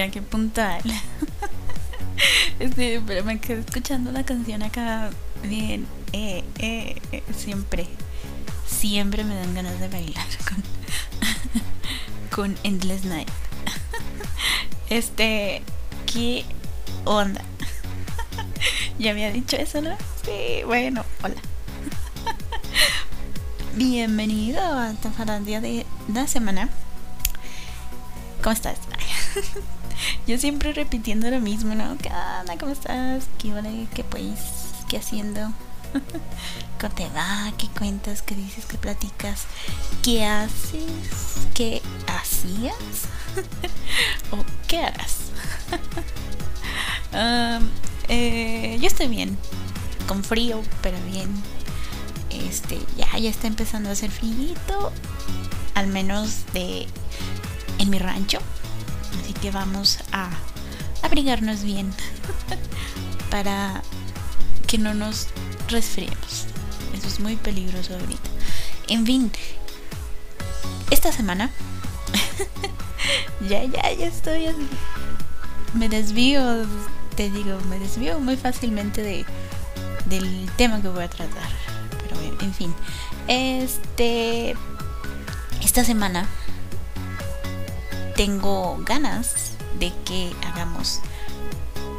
[0.00, 0.80] Mira qué puntual.
[2.58, 5.10] Este, pero me quedé escuchando la canción acá
[5.42, 5.86] bien.
[6.14, 7.86] Eh, eh, eh, siempre,
[8.66, 10.64] siempre me dan ganas de bailar con,
[12.54, 13.28] con Endless Night.
[14.88, 15.62] Este,
[16.10, 16.46] ¿qué
[17.04, 17.42] onda?
[18.98, 19.94] ya había dicho eso, ¿no?
[20.24, 21.36] Sí, bueno, hola.
[23.76, 24.94] Bienvenido a
[25.40, 26.70] día de la semana.
[28.42, 28.78] ¿Cómo estás?
[30.26, 31.96] Yo siempre repitiendo lo mismo, ¿no?
[31.98, 32.56] ¿Qué onda?
[32.58, 33.24] ¿Cómo estás?
[33.38, 33.86] ¿Qué vale?
[33.94, 34.40] ¿Qué pues?
[34.88, 35.40] ¿Qué haciendo?
[36.80, 37.52] ¿Cómo te va?
[37.58, 38.22] ¿Qué cuentas?
[38.22, 38.66] ¿Qué dices?
[38.66, 39.46] ¿Qué platicas?
[40.02, 41.48] ¿Qué haces?
[41.54, 43.06] ¿Qué hacías?
[44.30, 45.16] ¿O qué harás?
[48.08, 49.36] Eh, yo estoy bien.
[50.06, 51.30] Con frío, pero bien.
[52.30, 54.92] Este, ya, ya está empezando a hacer frío.
[55.74, 56.86] Al menos de
[57.78, 58.40] en mi rancho.
[59.18, 60.30] Así que vamos a
[61.02, 61.92] abrigarnos bien
[63.30, 63.82] para
[64.66, 65.28] que no nos
[65.68, 66.46] resfriemos.
[66.94, 68.30] Eso es muy peligroso ahorita.
[68.88, 69.32] En fin,
[70.90, 71.50] esta semana
[73.48, 74.46] ya, ya, ya estoy.
[75.74, 76.66] Me desvío,
[77.16, 79.24] te digo, me desvío muy fácilmente de,
[80.06, 81.48] del tema que voy a tratar.
[82.02, 82.74] Pero en fin,
[83.28, 84.56] este.
[85.62, 86.26] Esta semana
[88.20, 91.00] tengo ganas de que hagamos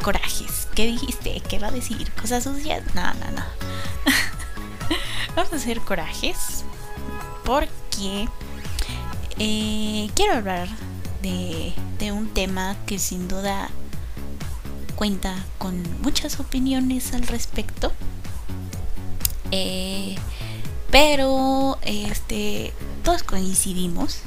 [0.03, 0.68] corajes.
[0.75, 1.41] ¿Qué dijiste?
[1.50, 2.12] ¿Qué va a decir?
[2.12, 2.84] ¿Cosas sucias?
[2.94, 3.44] No, no, no.
[5.35, 6.63] Vamos a hacer corajes
[7.44, 8.29] porque
[9.40, 10.68] eh, quiero hablar
[11.23, 13.72] de, de un tema que sin duda
[14.96, 17.91] cuenta con muchas opiniones al respecto.
[19.50, 20.17] Eh,
[20.91, 22.73] pero este
[23.03, 24.22] todos coincidimos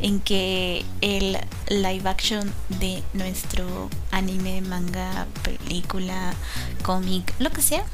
[0.00, 1.38] en que el
[1.68, 6.34] live action de nuestro anime, manga, película,
[6.82, 7.84] cómic, lo que sea.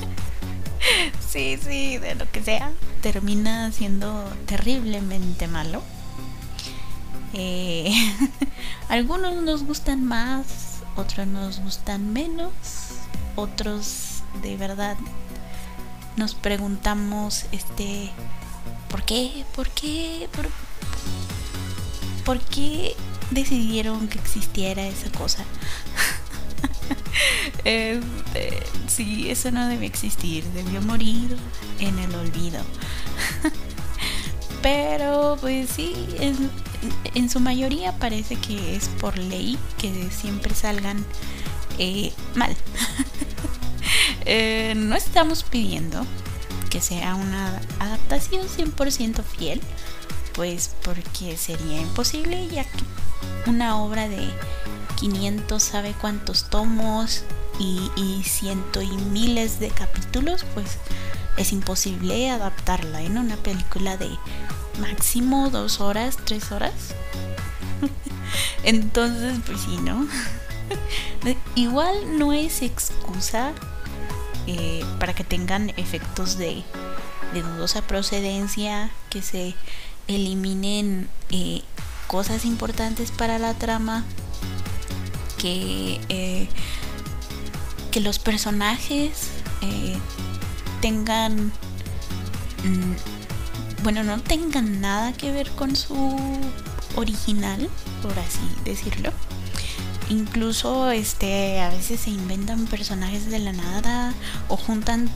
[1.28, 5.82] sí, sí, de lo que sea, termina siendo terriblemente malo.
[7.34, 7.92] Eh,
[8.88, 12.52] algunos nos gustan más, otros nos gustan menos,
[13.36, 14.96] otros de verdad
[16.16, 18.10] nos preguntamos este
[18.90, 19.44] ¿por qué?
[19.54, 20.28] ¿por qué?
[20.32, 20.61] ¿por qué?
[22.24, 22.94] ¿Por qué
[23.30, 25.44] decidieron que existiera esa cosa?
[27.64, 31.36] este, sí, eso no debe existir, debió morir
[31.78, 32.60] en el olvido.
[34.62, 35.94] Pero pues sí,
[37.14, 41.04] en, su mayoría parece que es por ley que siempre salgan
[41.78, 42.56] eh, mal.
[44.24, 46.06] Eh, no estamos pidiendo
[46.70, 49.60] que sea una adaptación 100% fiel
[50.34, 52.84] pues porque sería imposible ya que
[53.46, 54.28] una obra de
[54.96, 57.24] 500 sabe cuántos tomos
[57.58, 60.78] y, y ciento y miles de capítulos pues
[61.36, 64.10] es imposible adaptarla en una película de
[64.80, 66.94] máximo dos horas, tres horas.
[68.64, 70.06] Entonces, pues sí, ¿no?
[71.54, 73.52] Igual no es excusa
[74.46, 76.62] eh, para que tengan efectos de,
[77.34, 79.54] de dudosa procedencia, que se
[80.08, 81.62] eliminen eh,
[82.06, 84.04] cosas importantes para la trama,
[85.38, 86.48] que, eh,
[87.90, 89.28] que los personajes
[89.62, 89.96] eh,
[90.80, 91.52] tengan,
[92.64, 96.16] mm, bueno, no tengan nada que ver con su
[96.96, 97.68] original,
[98.02, 99.10] por así decirlo.
[100.08, 104.12] Incluso este a veces se inventan personajes de la nada
[104.48, 105.08] o juntan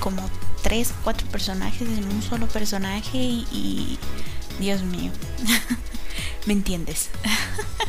[0.00, 0.22] como
[0.62, 3.98] tres, cuatro personajes en un solo personaje y,
[4.58, 5.12] Dios mío,
[6.46, 7.10] ¿me entiendes?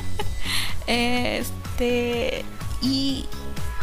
[0.88, 2.46] este
[2.82, 3.26] y,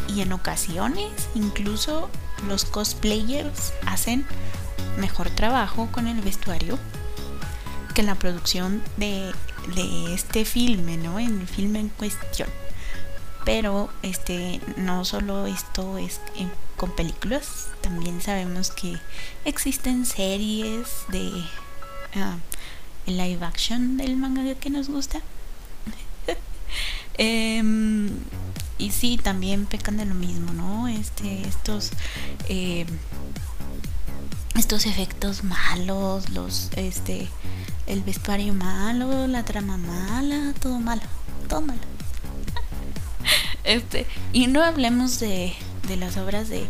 [0.08, 2.08] y en ocasiones incluso
[2.46, 4.26] los cosplayers hacen
[4.98, 6.78] mejor trabajo con el vestuario
[7.94, 9.32] que la producción de,
[9.74, 11.18] de este filme, ¿no?
[11.18, 12.48] En el filme en cuestión.
[13.44, 16.20] Pero este no solo esto es
[16.76, 18.99] con películas, también sabemos que
[19.44, 25.20] existen series de uh, live action del manga que nos gusta.
[27.19, 28.11] Em,
[28.76, 30.87] y sí, también pecan de lo mismo, ¿no?
[30.87, 31.93] Este, estos
[32.49, 32.87] em,
[34.55, 37.29] estos efectos malos, los este
[37.87, 41.02] el vestuario malo, la trama mala, todo malo,
[41.49, 41.81] todo malo.
[43.64, 45.52] Este, y no hablemos de
[45.86, 46.66] de las obras de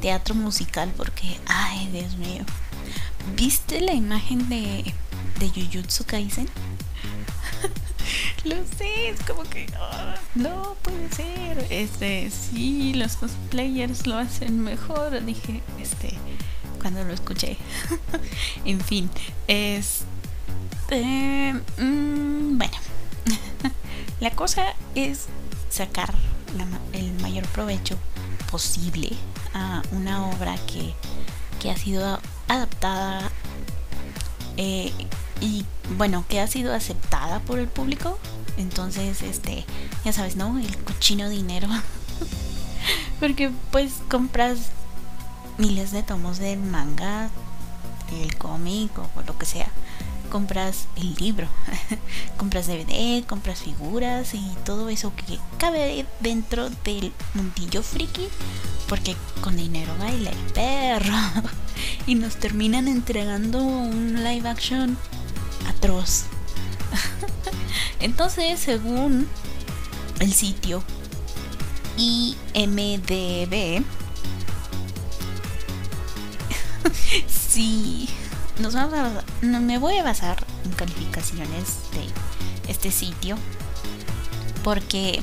[0.00, 2.44] teatro musical porque, ay, Dios mío.
[3.36, 4.94] ¿Viste la imagen de,
[5.38, 6.48] de Jujutsu Kaisen?
[8.44, 11.66] Lo sé, es como que ah, no puede ser.
[11.70, 15.24] Este, sí, los cosplayers lo hacen mejor.
[15.24, 16.14] Dije, este,
[16.80, 17.56] cuando lo escuché.
[18.64, 19.10] en fin,
[19.48, 20.04] este,
[21.78, 22.76] mm, bueno,
[24.20, 25.26] la cosa es
[25.68, 26.14] sacar
[26.92, 27.98] el mayor provecho
[28.56, 29.10] posible
[29.52, 30.94] a una obra que,
[31.60, 32.18] que ha sido
[32.48, 33.30] adaptada
[34.56, 34.94] eh,
[35.42, 35.66] y
[35.98, 38.18] bueno, que ha sido aceptada por el público.
[38.56, 39.66] Entonces, este,
[40.06, 40.58] ya sabes, ¿no?
[40.58, 41.68] El cochino dinero.
[43.20, 44.70] Porque pues compras
[45.58, 47.28] miles de tomos de manga,
[48.10, 49.65] el cómic o lo que sea.
[50.30, 51.48] Compras el libro,
[52.36, 58.28] compras DVD, compras figuras y todo eso que cabe dentro del mundillo friki.
[58.88, 61.16] Porque con dinero baila el perro.
[62.06, 64.96] y nos terminan entregando un live action
[65.68, 66.24] atroz.
[68.00, 69.28] Entonces, según
[70.20, 70.82] el sitio
[71.96, 73.82] IMDB,
[77.26, 78.08] si
[78.58, 83.36] nos vamos me voy a basar en calificaciones de este sitio,
[84.64, 85.22] porque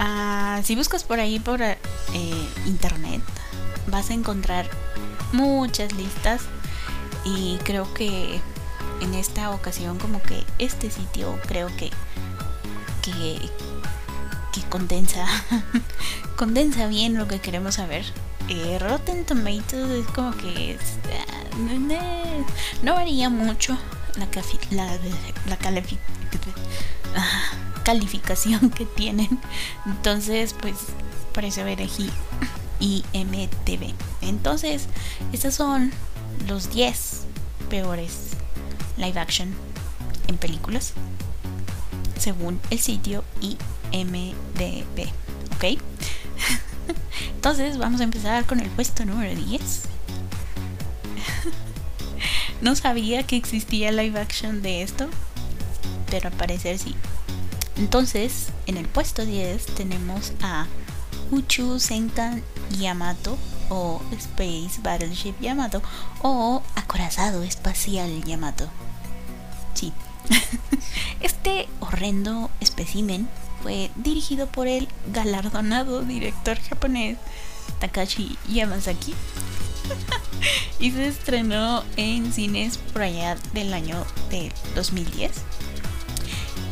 [0.00, 1.76] uh, si buscas por ahí por eh,
[2.66, 3.22] internet,
[3.88, 4.68] vas a encontrar
[5.32, 6.42] muchas listas
[7.24, 8.40] y creo que
[9.00, 11.90] en esta ocasión como que este sitio creo que
[13.02, 13.38] que,
[14.52, 15.26] que condensa
[16.36, 18.04] condensa bien lo que queremos saber
[18.50, 20.76] eh, Rotten Tomatoes es como que
[21.12, 22.44] ah,
[22.82, 23.76] no varía mucho
[24.16, 24.26] la,
[27.82, 29.40] calificación que tienen
[29.86, 30.74] entonces pues
[31.32, 32.10] por eso elegí
[32.80, 34.86] IMTV entonces
[35.32, 35.90] estos son
[36.46, 37.22] los 10
[37.70, 38.30] peores
[39.00, 39.54] live action
[40.30, 40.92] en películas,
[42.18, 45.08] según el sitio IMDB.
[45.56, 45.80] ¿Ok?
[47.40, 49.60] Entonces vamos a empezar con el puesto número 10.
[52.60, 55.08] no sabía que existía live action de esto,
[56.10, 56.94] pero al parecer sí.
[57.78, 60.66] Entonces, en el puesto 10 tenemos a
[61.30, 62.42] Uchu Senkan
[62.78, 63.38] Yamato
[63.70, 65.80] o Space Battleship Yamato
[66.20, 68.68] o Acorazado Espacial Yamato.
[69.72, 69.94] Sí.
[71.20, 73.30] este horrendo espécimen
[73.62, 77.18] fue dirigido por el galardonado director japonés
[77.78, 79.14] Takashi Yamazaki
[80.80, 85.32] y se estrenó en cines por allá del año de 2010.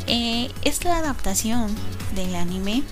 [0.07, 1.75] Eh, es la adaptación
[2.15, 2.83] del anime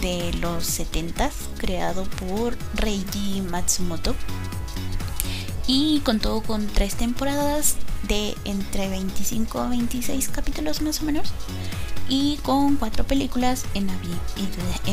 [0.00, 4.14] de los 70 creado por Reiji Matsumoto
[5.66, 11.32] y contó con tres temporadas de entre 25 a 26 capítulos más o menos
[12.08, 13.90] y con cuatro películas en,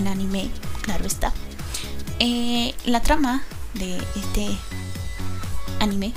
[0.08, 0.50] anime,
[0.82, 1.34] claro está.
[2.20, 3.44] Eh, la trama
[3.74, 4.58] de este
[5.80, 6.14] anime,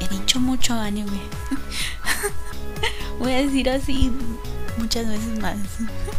[0.00, 1.20] he dicho mucho anime,
[3.18, 4.12] voy a decir así
[4.76, 5.56] muchas veces más.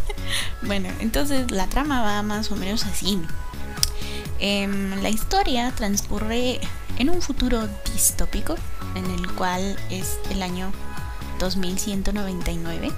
[0.63, 3.19] bueno, entonces la trama va más o menos así.
[4.39, 6.59] Em, la historia transcurre
[6.97, 8.55] en un futuro distópico
[8.95, 10.71] en el cual es el año
[11.39, 12.91] 2199.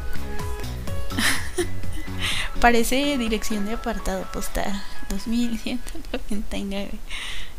[2.61, 6.89] Parece dirección de apartado postal 2199.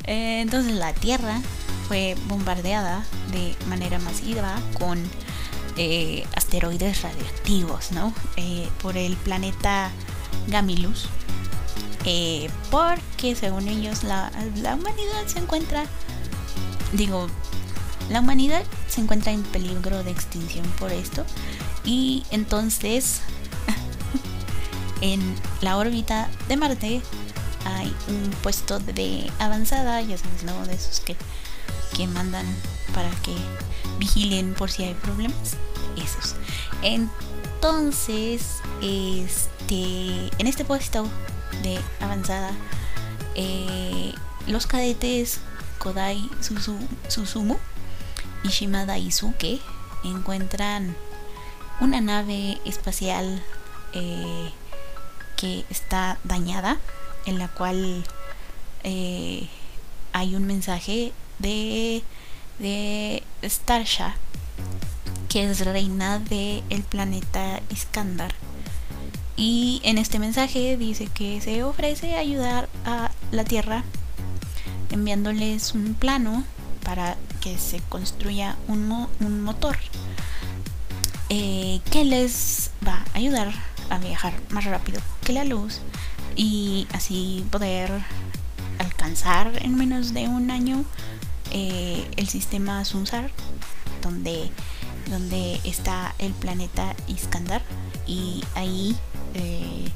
[0.05, 1.41] Eh, entonces la Tierra
[1.87, 4.99] fue bombardeada de manera masiva con
[5.77, 8.13] eh, asteroides radioactivos, ¿no?
[8.37, 9.91] Eh, por el planeta
[10.49, 11.09] Gamilus.
[12.71, 15.85] porque según ellos la, la humanidad se encuentra,
[16.93, 17.29] digo,
[18.09, 21.25] la humanidad se encuentra en peligro de extinción por esto
[21.85, 23.21] y entonces
[25.01, 27.03] en la órbita de Marte
[27.65, 30.67] hay un puesto de avanzada, ya sabes, ¿no?
[30.67, 31.17] De esos que,
[31.97, 32.47] que mandan
[32.95, 33.35] para que
[33.99, 35.57] vigilen por si hay problemas.
[35.97, 36.37] Esos.
[36.83, 41.09] Entonces, este, en este puesto
[41.63, 42.53] de avanzada,
[43.35, 44.15] eh,
[44.47, 45.41] los cadetes
[45.79, 46.29] Kodai
[47.09, 47.57] Susumu
[48.45, 49.61] y Shimada Izuke
[50.05, 50.97] encuentran
[51.81, 53.43] una nave espacial
[53.93, 54.51] eh,
[55.39, 56.79] que está dañada,
[57.25, 58.05] en la cual
[58.83, 59.49] eh,
[60.13, 62.03] hay un mensaje de,
[62.59, 64.17] de Starsha,
[65.29, 68.35] que es reina del el planeta Iskandar.
[69.37, 73.85] Y en este mensaje dice que se ofrece ayudar a la Tierra
[74.91, 76.45] enviándoles un plano
[76.83, 79.79] para que se construya un, un motor.
[81.29, 83.53] eh, que les va a ayudar
[83.91, 85.01] a viajar más rápido
[85.33, 85.81] la luz
[86.37, 87.91] y así poder
[88.79, 90.85] alcanzar en menos de un año
[91.51, 93.31] eh, el sistema Sunsar
[94.03, 94.51] donde,
[95.11, 97.63] donde está el planeta Iskandar.
[98.07, 98.97] Y ahí
[99.35, 99.91] eh,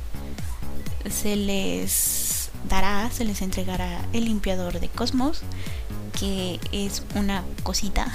[1.11, 5.43] se les dará, se les entregará el limpiador de cosmos
[6.19, 8.13] que es una cosita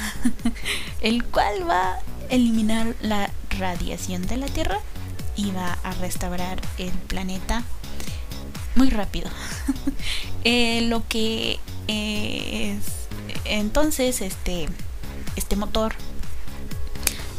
[1.02, 4.80] el cual va a eliminar la radiación de la Tierra
[5.46, 7.64] va a restaurar el planeta
[8.76, 9.30] muy rápido.
[10.44, 12.80] Eh, lo que es
[13.44, 14.70] entonces este
[15.36, 15.94] este motor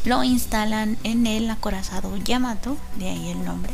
[0.05, 3.73] lo instalan en el acorazado Yamato, de ahí el nombre,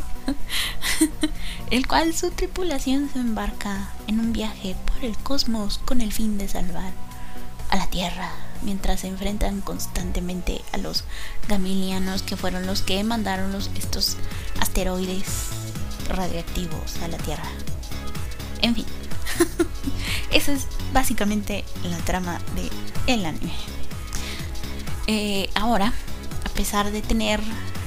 [1.71, 6.37] el cual su tripulación se embarca en un viaje por el cosmos con el fin
[6.37, 6.91] de salvar
[7.75, 11.03] a la Tierra, mientras se enfrentan constantemente a los
[11.49, 14.15] gamilianos que fueron los que mandaron los, estos
[14.59, 15.25] asteroides
[16.07, 17.43] radioactivos a la Tierra.
[18.61, 18.85] En fin,
[20.31, 22.69] esa es básicamente la trama de
[23.11, 23.53] el anime.
[25.07, 25.93] Eh, ahora,
[26.45, 27.41] a pesar de tener,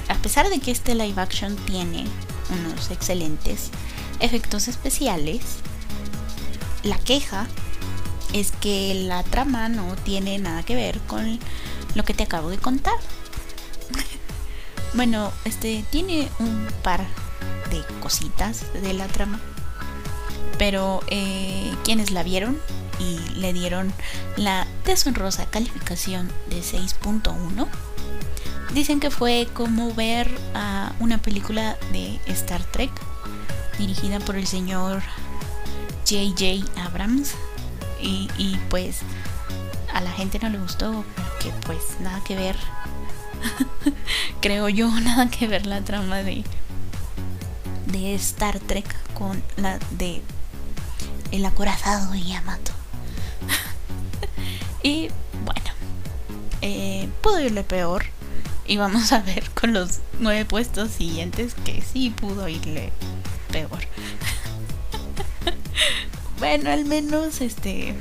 [0.07, 2.05] a pesar de que este live action tiene
[2.51, 3.71] unos excelentes
[4.19, 5.41] efectos especiales,
[6.83, 7.47] la queja
[8.33, 11.39] es que la trama no tiene nada que ver con
[11.95, 12.95] lo que te acabo de contar.
[14.93, 17.05] bueno, este tiene un par
[17.71, 19.39] de cositas de la trama.
[20.57, 22.59] Pero eh, quienes la vieron
[22.99, 23.93] y le dieron
[24.35, 27.67] la deshonrosa calificación de 6.1
[28.73, 32.91] dicen que fue como ver a una película de Star Trek
[33.77, 35.01] dirigida por el señor
[36.07, 36.65] J.J.
[36.81, 37.35] Abrams
[38.01, 38.99] y, y, pues
[39.93, 42.55] a la gente no le gustó porque pues nada que ver
[44.41, 46.43] creo yo nada que ver la trama de
[47.91, 50.21] de Star Trek con la de
[51.31, 52.71] El acorazado de Yamato.
[54.83, 55.09] y
[55.43, 55.71] bueno,
[56.61, 58.05] eh, pudo irle peor.
[58.67, 62.91] Y vamos a ver con los nueve puestos siguientes que sí pudo irle
[63.51, 63.79] peor.
[66.39, 67.95] Bueno, al menos este.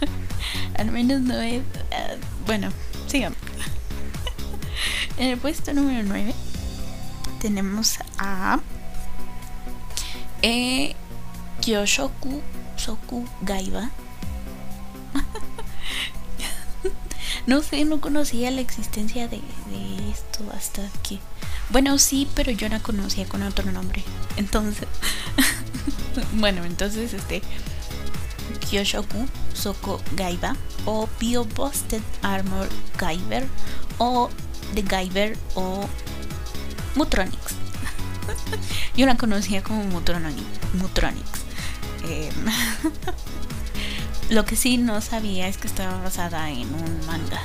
[0.78, 1.62] al menos no es.
[1.90, 2.70] Eh, bueno,
[3.06, 3.38] sigamos.
[5.18, 6.34] en el puesto número 9
[7.40, 8.60] tenemos a
[10.42, 10.94] eh,
[11.60, 12.40] Kyoshoku
[12.76, 13.90] Soku Gaiba.
[17.46, 19.40] no sé, no conocía la existencia de,
[20.10, 21.18] esto hasta que.
[21.70, 24.02] Bueno, sí, pero yo la conocía con otro nombre.
[24.36, 24.88] Entonces.
[26.34, 27.42] bueno, entonces este.
[28.68, 33.46] Kyoshoku Soko Gaiba o Bio Busted Armor Gaiber
[33.98, 34.30] o
[34.74, 35.86] The Gaiber o
[36.94, 37.54] Mutronics.
[38.96, 41.40] Yo la conocía como Mutronics.
[42.04, 42.34] Em,
[44.30, 47.40] lo que sí no sabía es que estaba basada en un manga.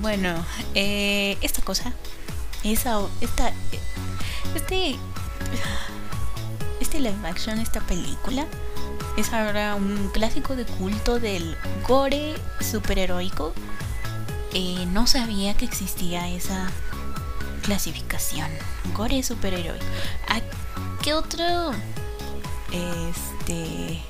[0.00, 1.92] bueno, eh, esta cosa,
[2.64, 3.52] esa, esta,
[4.54, 4.96] este,
[6.96, 8.46] este live action, esta película,
[9.18, 11.54] es ahora un clásico de culto del
[11.86, 13.52] gore superheroico.
[14.54, 16.70] Eh, no sabía que existía esa
[17.62, 18.48] clasificación.
[18.94, 19.78] Gore superhéroe.
[20.28, 20.40] ¿A
[21.02, 21.72] qué otro?
[22.72, 24.00] Este.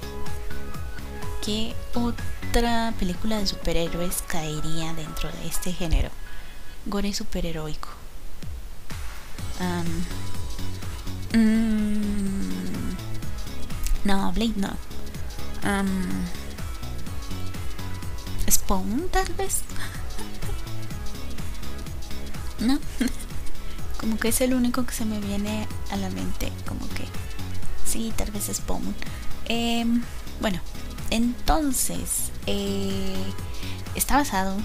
[1.44, 6.10] ¿Qué otra película de superhéroes caería dentro de este género?
[6.86, 7.88] Gore superheroico.
[9.58, 10.04] Um,
[14.06, 14.70] no, Blade no.
[15.64, 16.24] Um,
[18.48, 19.62] Spawn tal vez.
[22.60, 22.78] no.
[24.00, 26.52] Como que es el único que se me viene a la mente.
[26.68, 27.04] Como que
[27.84, 28.94] sí, tal vez Spawn.
[29.46, 30.02] Em,
[30.40, 30.60] bueno,
[31.10, 33.32] entonces eh,
[33.96, 34.56] está basado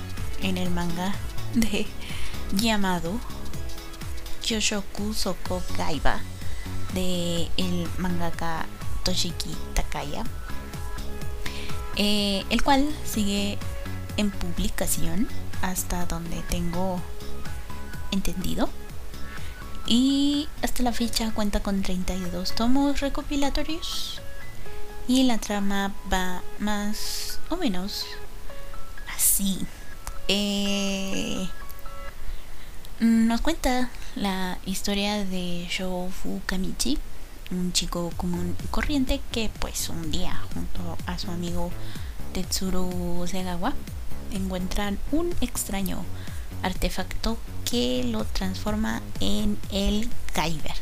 [0.42, 1.16] en el manga
[1.56, 1.88] de
[2.54, 3.20] llamado
[4.44, 6.20] Kyoshoku Soko Gaiba
[6.94, 8.66] de el mangaka
[9.04, 10.24] Toshiki Takaya,
[11.96, 13.58] eh, el cual sigue
[14.18, 15.28] en publicación
[15.62, 17.02] hasta donde tengo
[18.12, 18.70] entendido.
[19.88, 24.22] Y hasta la fecha cuenta con 32 tomos recopilatorios.
[25.08, 28.06] Y la trama va más o menos
[29.16, 29.60] así.
[30.28, 31.50] Eh,
[33.00, 37.00] nos cuenta la historia de Shofu Kamichi,
[37.52, 41.72] un chico común y corriente que pues un día junto a su amigo
[42.34, 42.90] Tetsuro
[43.28, 43.74] Segawa
[44.32, 46.04] encuentran un extraño
[46.64, 47.38] artefacto
[47.70, 50.76] que lo transforma en el Kyber,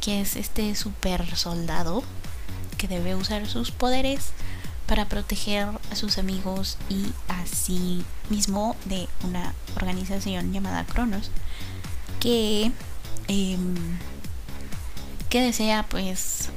[0.00, 2.02] que es este super soldado
[2.76, 4.32] que debe usar sus poderes
[4.86, 11.30] para proteger a sus amigos y a sí mismo de una organización llamada Cronos
[12.18, 12.72] que
[13.28, 13.98] em,
[15.30, 16.50] que desea pues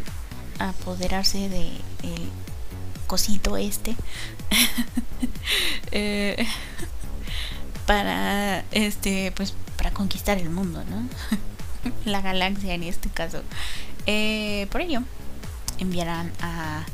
[0.60, 1.68] apoderarse de
[2.04, 2.30] el
[3.08, 3.96] cosito este
[5.92, 6.46] eh,
[7.86, 11.08] para este pues para conquistar el mundo no
[12.06, 13.44] la galaxia en este caso.
[14.06, 15.02] Eh, por ello
[15.80, 16.86] enviarán a,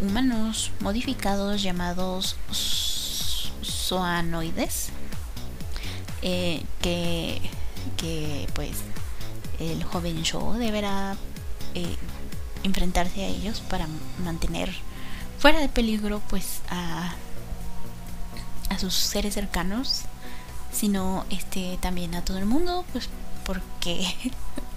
[0.00, 2.36] humanos modificados llamados
[3.62, 4.90] zoanoides
[6.20, 7.40] eh, que,
[7.96, 8.82] que pues
[9.58, 11.16] el joven Shaw deberá
[12.62, 13.86] enfrentarse a ellos para
[14.24, 14.72] mantener
[15.38, 17.14] fuera de peligro pues a,
[18.70, 20.02] a sus seres cercanos
[20.72, 23.08] sino este también a todo el mundo pues
[23.44, 24.06] porque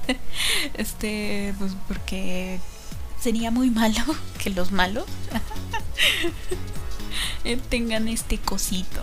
[0.75, 2.59] este pues porque
[3.19, 4.03] sería muy malo
[4.37, 5.05] que los malos
[7.69, 9.01] tengan este cosito.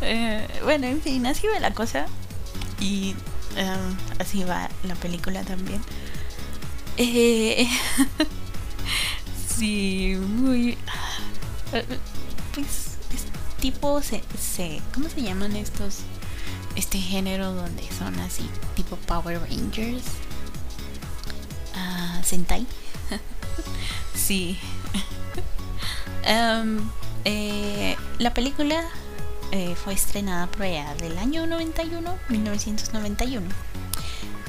[0.00, 2.06] Eh, bueno en fin así va la cosa.
[2.80, 3.14] Y
[3.56, 3.76] eh,
[4.18, 5.80] así va la película también
[6.96, 7.68] eh,
[9.56, 10.76] sí, muy...
[12.52, 12.90] Pues
[13.60, 15.98] tipo se, se, ¿Cómo se llaman estos?
[16.76, 20.04] Este género donde son así, tipo Power Rangers.
[21.74, 22.66] Uh, Sentai.
[24.14, 24.58] sí.
[27.24, 28.84] eh, la película
[29.52, 33.46] eh, fue estrenada por allá del año 91, 1991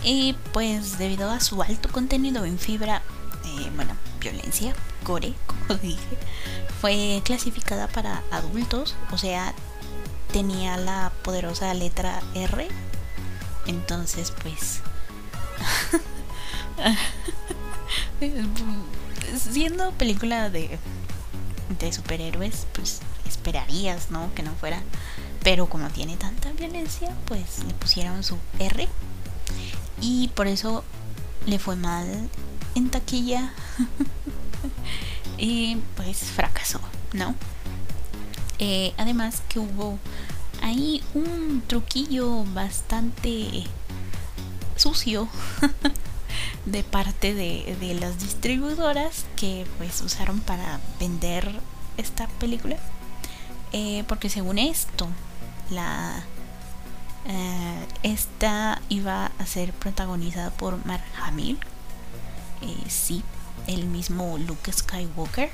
[0.03, 3.03] y pues debido a su alto contenido en fibra,
[3.45, 6.17] eh, bueno, violencia, core, como dije,
[6.79, 9.53] fue clasificada para adultos, o sea,
[10.31, 12.67] tenía la poderosa letra R.
[13.67, 14.81] Entonces, pues...
[19.51, 20.79] siendo película de,
[21.79, 23.01] de superhéroes, pues
[23.41, 24.33] esperarías, ¿no?
[24.35, 24.81] Que no fuera.
[25.43, 28.87] Pero como tiene tanta violencia, pues le pusieron su R
[29.99, 30.83] y por eso
[31.47, 32.29] le fue mal
[32.75, 33.51] en taquilla
[35.39, 36.79] y pues fracasó,
[37.13, 37.33] ¿no?
[38.59, 39.97] Eh, además que hubo
[40.61, 43.63] ahí un truquillo bastante
[44.75, 45.27] sucio
[46.67, 51.49] de parte de, de, las distribuidoras que pues usaron para vender
[51.97, 52.77] esta película
[53.71, 55.07] eh, porque según esto
[55.69, 56.23] la
[57.25, 61.57] eh, esta iba a ser protagonizada por Mark Hamill.
[62.61, 63.23] Eh, sí,
[63.67, 65.51] el mismo Luke Skywalker.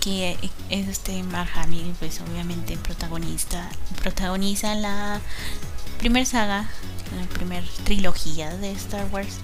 [0.00, 0.38] Que
[0.70, 3.68] es este Mark Hamill, pues obviamente protagonista.
[4.00, 5.20] Protagoniza la
[5.98, 6.68] primera saga,
[7.18, 9.38] la primera trilogía de Star Wars.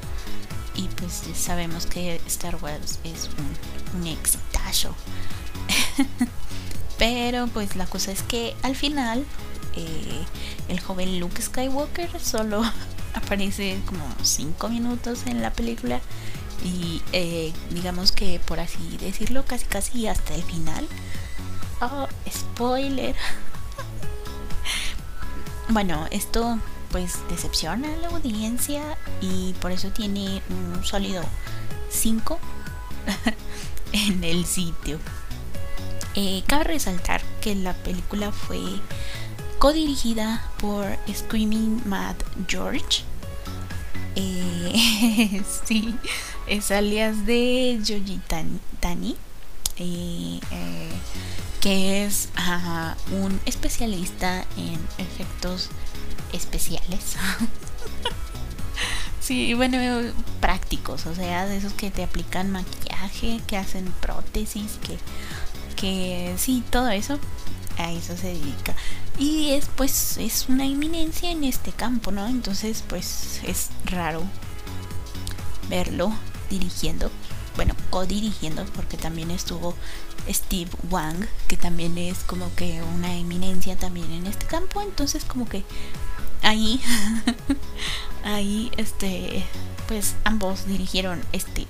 [0.76, 4.94] Y pues sabemos que Star Wars es un, un exitazo.
[6.98, 9.24] Pero pues la cosa es que al final
[9.76, 10.24] eh,
[10.68, 12.62] el joven Luke Skywalker solo
[13.14, 16.00] aparece como 5 minutos en la película
[16.64, 20.86] y eh, digamos que por así decirlo casi casi hasta el final.
[21.80, 23.14] Oh spoiler.
[25.70, 26.58] Bueno esto
[26.92, 28.82] pues decepciona a la audiencia
[29.22, 31.24] y por eso tiene un sólido
[31.88, 32.38] 5
[33.92, 35.00] en el sitio
[36.14, 38.60] eh, cabe resaltar que la película fue
[39.58, 43.02] co-dirigida por Screaming Mad George.
[44.16, 45.94] Eh, sí,
[46.46, 48.20] es alias de Yoji
[48.80, 49.16] Tani,
[49.76, 50.40] eh,
[51.60, 52.28] que es
[53.10, 55.70] un especialista en efectos
[56.32, 57.16] especiales.
[59.20, 59.78] sí, bueno,
[60.40, 64.98] prácticos, o sea, de esos que te aplican maquillaje, que hacen prótesis, que,
[65.76, 67.18] que sí, todo eso,
[67.78, 68.74] a eso se dedica.
[69.18, 72.26] Y es pues es una eminencia en este campo, ¿no?
[72.26, 74.22] Entonces pues es raro
[75.68, 76.12] verlo
[76.50, 77.10] dirigiendo,
[77.56, 79.74] bueno, co-dirigiendo porque también estuvo
[80.28, 85.48] Steve Wang, que también es como que una eminencia también en este campo, entonces como
[85.48, 85.64] que
[86.42, 86.80] ahí
[88.24, 89.44] ahí este
[89.86, 91.66] pues ambos dirigieron este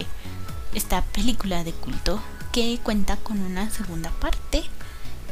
[0.75, 2.21] esta película de culto
[2.55, 4.63] que cuenta con una segunda parte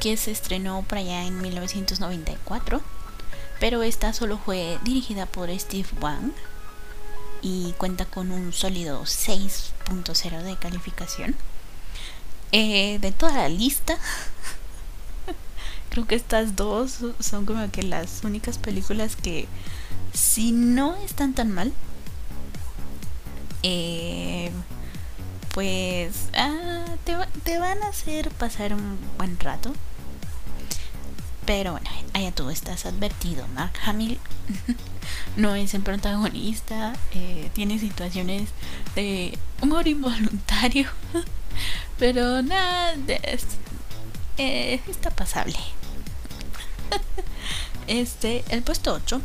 [0.01, 2.81] que se estrenó por allá en 1994,
[3.61, 6.33] pero esta solo fue dirigida por Steve Wang
[7.41, 11.37] y cuenta con un sólido 6.0 de calificación.
[12.51, 13.97] Eh, de toda la lista,
[15.91, 19.47] creo que estas dos son como que las únicas películas que,
[20.13, 21.73] si no están tan mal,
[23.63, 24.51] eh,
[25.53, 26.85] pues ah,
[27.45, 29.73] te, van a hacer pasar un buen rato.
[31.45, 33.47] Pero bueno, allá tú estás advertido.
[33.49, 34.19] Mark Hamill
[35.37, 38.49] no es el protagonista, eh, tiene situaciones
[38.95, 40.89] de humor involuntario,
[41.99, 42.95] pero nada,
[44.39, 45.57] eh, está pasable.
[47.89, 49.21] Este, el puesto 8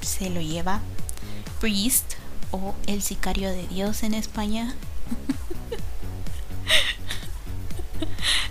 [0.00, 0.80] se lo lleva
[1.60, 2.14] Priest
[2.50, 4.74] o el sicario de Dios en España.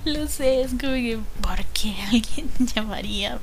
[0.06, 3.40] Lo sé, es como que ¿por qué alguien llamaría?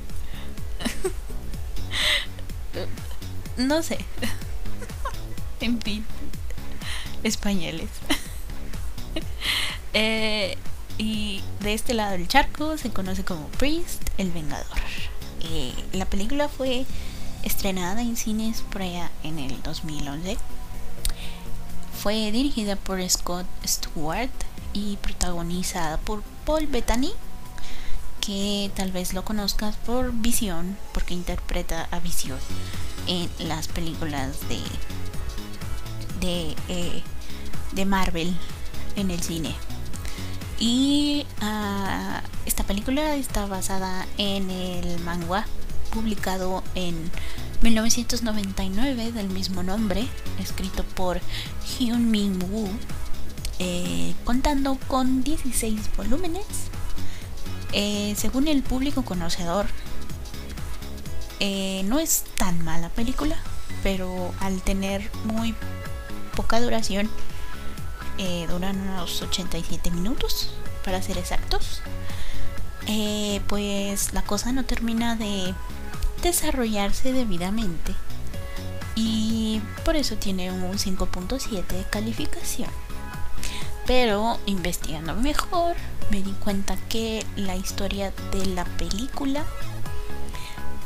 [3.57, 3.97] no sé.
[5.59, 6.05] en fin.
[7.23, 7.89] Españoles.
[9.93, 10.57] Eh,
[10.97, 14.79] y de este lado del charco se conoce como Priest, el Vengador.
[15.41, 16.85] Eh, la película fue
[17.43, 20.37] estrenada en cines por en el 2011.
[22.01, 24.31] Fue dirigida por Scott Stewart
[24.73, 27.11] y protagonizada por Paul Bettany,
[28.19, 32.39] que tal vez lo conozcas por Visión, porque interpreta a Visión
[33.07, 34.59] en las películas de
[36.21, 37.03] de, eh,
[37.73, 38.33] de Marvel
[38.95, 39.53] en el cine.
[40.59, 45.45] Y uh, esta película está basada en el manga
[45.91, 46.95] publicado en
[47.63, 50.07] 1999 del mismo nombre,
[50.39, 51.19] escrito por
[51.65, 52.69] Hyun Min Woo,
[53.63, 56.47] eh, contando con 16 volúmenes.
[57.73, 59.67] Eh, según el público conocedor,
[61.39, 63.37] eh, no es tan mala película,
[63.83, 65.53] pero al tener muy
[66.35, 67.07] poca duración,
[68.49, 70.49] duran unos 87 minutos
[70.83, 71.81] para ser exactos.
[73.47, 75.53] pues la cosa no termina de
[76.21, 77.93] desarrollarse debidamente
[78.95, 82.69] y por eso tiene un 5.7 de calificación.
[83.87, 85.75] Pero investigando mejor
[86.11, 89.43] me di cuenta que la historia de la película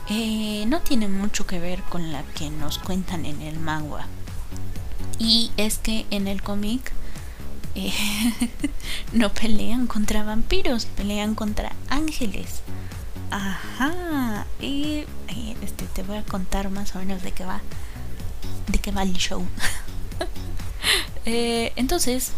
[0.10, 4.08] eh, no tiene mucho que ver con la que nos cuentan en el manga.
[5.18, 6.92] Y es que en el cómic
[7.76, 7.92] eh,
[9.14, 12.62] no pelean contra vampiros, pelean contra ángeles.
[13.32, 14.46] Ajá.
[14.62, 15.06] Y,
[15.62, 17.62] este te voy a contar más o menos de qué va.
[18.68, 19.46] De qué va el show.
[21.28, 22.34] Eh, entonces,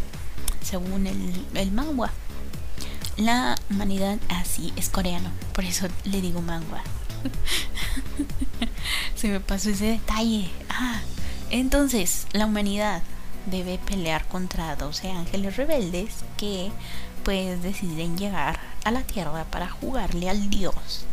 [0.68, 2.12] según el, el manga,
[3.16, 5.30] la humanidad así es coreano.
[5.54, 6.84] Por eso le digo manga.
[9.16, 10.50] Se me pasó ese detalle.
[10.70, 11.00] Ah,
[11.50, 13.02] entonces, la humanidad
[13.46, 16.70] debe pelear contra 12 ángeles rebeldes que
[17.24, 21.06] pues deciden llegar a la tierra para jugarle al dios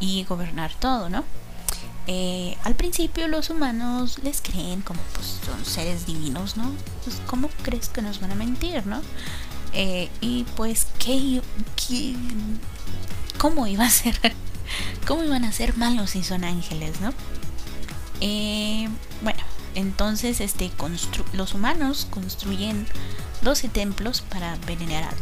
[0.00, 1.24] y gobernar todo, ¿no?
[2.10, 6.72] Eh, al principio los humanos les creen como pues son seres divinos, ¿no?
[7.04, 9.02] Pues ¿cómo crees que nos van a mentir, no?
[9.74, 11.42] Eh, y pues ¿qué,
[11.76, 12.16] ¿qué,
[13.36, 14.18] cómo iba a ser?
[15.06, 17.12] ¿Cómo iban a ser malos si son ángeles, no?
[18.22, 18.88] Eh,
[19.20, 19.40] bueno,
[19.74, 20.70] entonces este
[21.34, 22.86] los humanos construyen
[23.42, 25.14] 12 templos para venerar,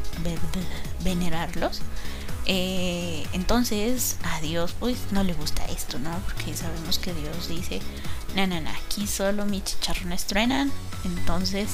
[1.03, 1.81] venerarlos.
[2.48, 6.16] Eh, entonces a Dios pues no le gusta esto, ¿no?
[6.20, 7.80] Porque sabemos que Dios dice,
[8.37, 10.70] no, no, no, aquí solo mis chicharrones truenan.
[11.04, 11.70] Entonces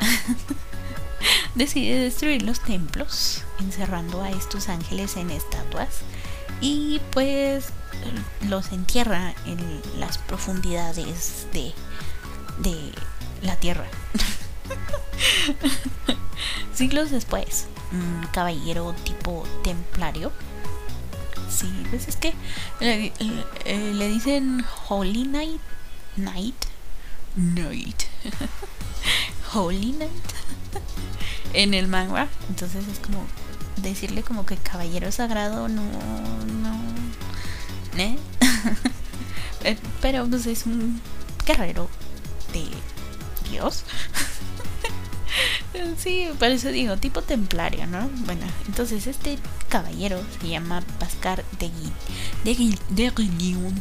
[1.54, 6.00] decide destruir los templos, encerrando a estos ángeles en estatuas.
[6.60, 7.66] Y pues
[8.48, 11.72] los entierra en las profundidades de,
[12.58, 12.92] de
[13.42, 13.86] la tierra.
[16.74, 20.32] Siglos después, un caballero tipo templario.
[21.48, 22.32] Sí, pues es que
[22.80, 23.12] le,
[23.64, 25.60] le, dicen Holy Knight.
[26.16, 26.64] Knight.
[27.34, 28.02] Knight.
[29.52, 30.32] Holy Knight.
[31.54, 32.28] en el manga.
[32.48, 33.24] Entonces es como
[33.76, 35.82] decirle como que caballero sagrado no.
[36.62, 36.80] No.
[37.96, 38.16] ¿Eh?
[40.00, 41.00] Pero pues es un
[41.46, 41.88] guerrero
[42.52, 42.68] de
[43.50, 43.84] Dios.
[45.96, 48.08] Sí, por eso digo, tipo templario, ¿no?
[48.24, 51.92] Bueno, entonces este caballero se llama Pascal de Gui,
[52.90, 53.12] de,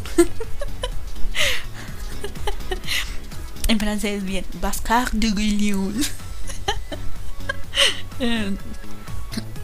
[3.67, 6.03] en francés bien, Pascal de Guillaume.
[8.21, 8.57] Em,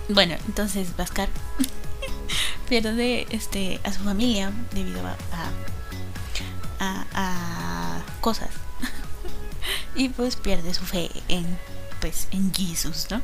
[0.08, 1.28] bueno, entonces Pascal
[2.70, 5.18] pierde este a su familia debido a,
[6.80, 8.48] a, a cosas
[9.94, 11.46] y pues pierde su fe en
[12.00, 13.22] pues en Jesus, ¿no?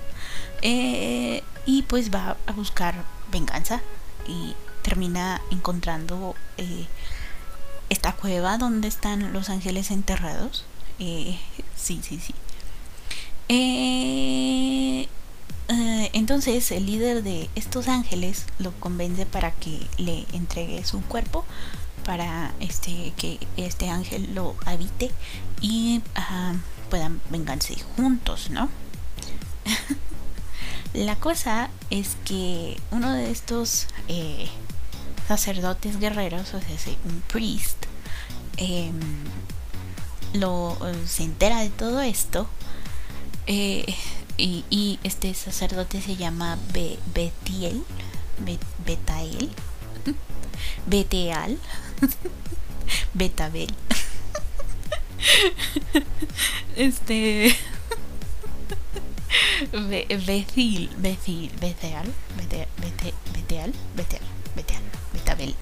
[0.61, 3.81] Eh, y pues va a buscar venganza
[4.27, 6.85] y termina encontrando eh,
[7.89, 10.65] esta cueva donde están los ángeles enterrados.
[10.99, 11.39] Eh,
[11.75, 12.33] sí, sí, sí.
[16.13, 21.45] entonces el líder de estos ángeles lo convence para que le entregue su cuerpo
[22.03, 25.11] para este que este ángel lo habite
[25.61, 26.01] y
[26.91, 28.69] puedan vengarse juntos, ¿no?
[30.93, 34.49] La cosa es que uno de estos eh,
[35.27, 37.85] sacerdotes guerreros, o sea, un priest,
[38.57, 38.99] em,
[40.33, 40.77] lo
[41.07, 42.47] se entera de todo esto
[43.47, 43.85] eh,
[44.37, 47.83] y, este sacerdote se llama Be Betiel,
[48.85, 49.49] Betael,
[50.87, 51.57] Beteal,
[53.13, 53.73] Betabel.
[56.75, 57.55] Este.
[59.71, 62.67] Becil, Becil, Beteal, Beteal,
[63.33, 64.81] Beteal, Beteal,
[65.13, 65.55] Betabel.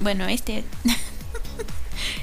[0.00, 0.64] Bueno, este.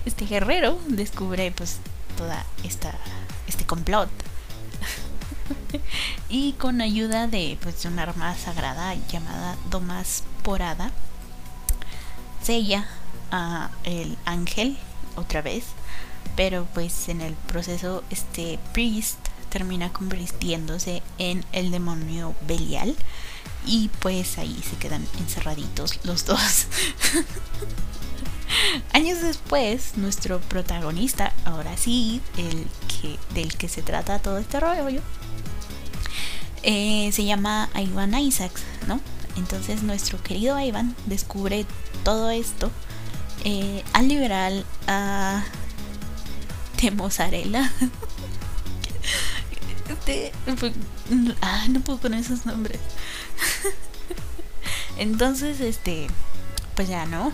[0.06, 1.78] Este guerrero descubre pues
[2.18, 2.98] toda esta.
[3.48, 4.10] este complot.
[6.30, 10.92] y con ayuda de pues una arma sagrada llamada Domas Porada
[12.42, 12.88] sella
[13.32, 14.78] a el ángel
[15.16, 15.66] otra vez
[16.36, 22.96] pero pues en el proceso este priest termina convirtiéndose en el demonio Belial
[23.66, 26.68] y pues ahí se quedan encerraditos los dos.
[28.94, 35.02] Años después, nuestro protagonista, ahora sí, el que, del que se trata todo este rollo,
[36.64, 39.00] eh, se llama Ivan Isaacs, ¿no?
[39.36, 41.66] Entonces nuestro querido Ivan descubre
[42.04, 42.72] todo esto
[43.44, 44.54] eh, al liberar
[46.82, 47.72] de mozzarella.
[51.42, 52.80] ah, no puedo poner esos nombres.
[54.98, 56.08] Entonces, este,
[56.76, 57.32] pues ya no.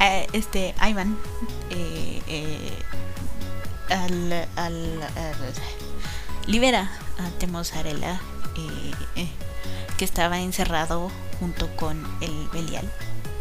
[0.00, 1.16] Eh, este, Ivan,
[1.70, 2.72] eh, eh,
[3.88, 5.00] al, al,
[6.46, 8.20] libera a Temozarela,
[9.96, 12.90] que estaba encerrado junto con el Belial.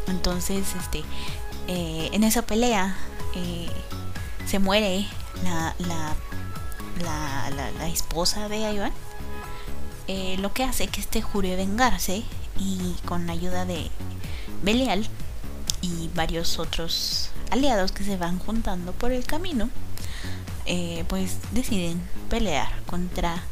[0.08, 1.04] Entonces, este,
[1.68, 2.96] eh, en esa pelea
[3.36, 3.68] eh,
[4.46, 5.08] se muere
[5.44, 6.16] la, la,
[7.02, 8.92] la, la, esposa de Ivan,
[10.08, 12.24] eh, lo que hace que este jure vengarse
[12.60, 13.90] y con ayuda de
[14.62, 15.08] Belial
[15.82, 19.70] y varios otros aliados que se van juntando por el camino,
[21.08, 23.44] pues deciden pelear contra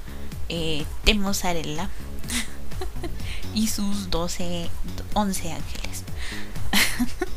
[1.03, 1.89] Temosarella
[3.53, 4.69] y sus 12,
[5.13, 6.03] 11 ángeles.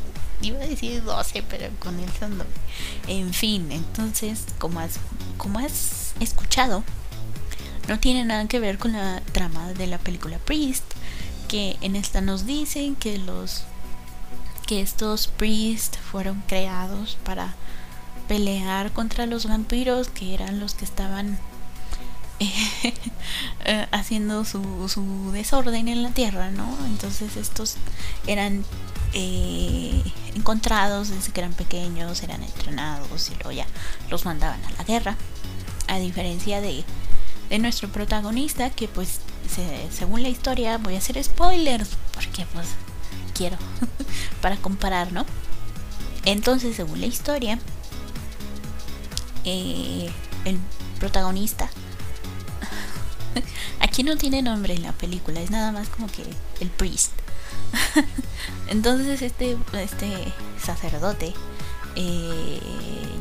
[0.47, 2.45] iba a decir 12, pero con el fondo.
[3.07, 4.99] En fin, entonces, como has,
[5.37, 6.83] como has escuchado,
[7.87, 10.83] no tiene nada que ver con la trama de la película Priest,
[11.47, 13.63] que en esta nos dicen que los
[14.65, 17.53] que estos Priest fueron creados para
[18.27, 21.37] pelear contra los vampiros, que eran los que estaban
[22.39, 26.75] eh, haciendo su, su desorden en la tierra, ¿no?
[26.87, 27.75] Entonces estos
[28.25, 28.65] eran
[29.13, 30.01] eh,
[30.35, 33.65] encontrados desde que eran pequeños, eran entrenados y luego ya
[34.09, 35.15] los mandaban a la guerra.
[35.87, 36.83] A diferencia de,
[37.49, 39.19] de nuestro protagonista, que pues
[39.91, 42.67] según la historia voy a hacer spoilers, porque pues
[43.33, 43.57] quiero,
[44.41, 45.25] para comparar, ¿no?
[46.25, 47.59] Entonces, según la historia,
[49.43, 50.09] eh,
[50.45, 50.59] el
[50.99, 51.69] protagonista
[53.79, 56.23] aquí no tiene nombre en la película, es nada más como que
[56.59, 57.11] el priest.
[58.67, 61.33] Entonces este, este sacerdote
[61.95, 62.59] eh,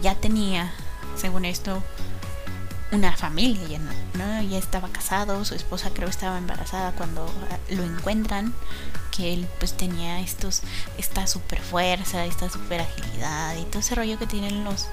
[0.02, 0.72] ya tenía,
[1.16, 1.82] según esto,
[2.92, 4.42] una familia, ya, ¿no?
[4.42, 7.28] ya estaba casado, su esposa creo estaba embarazada cuando
[7.70, 8.54] lo encuentran,
[9.10, 10.62] que él pues tenía estos,
[10.98, 14.86] esta super fuerza, esta super agilidad y todo ese rollo que tienen los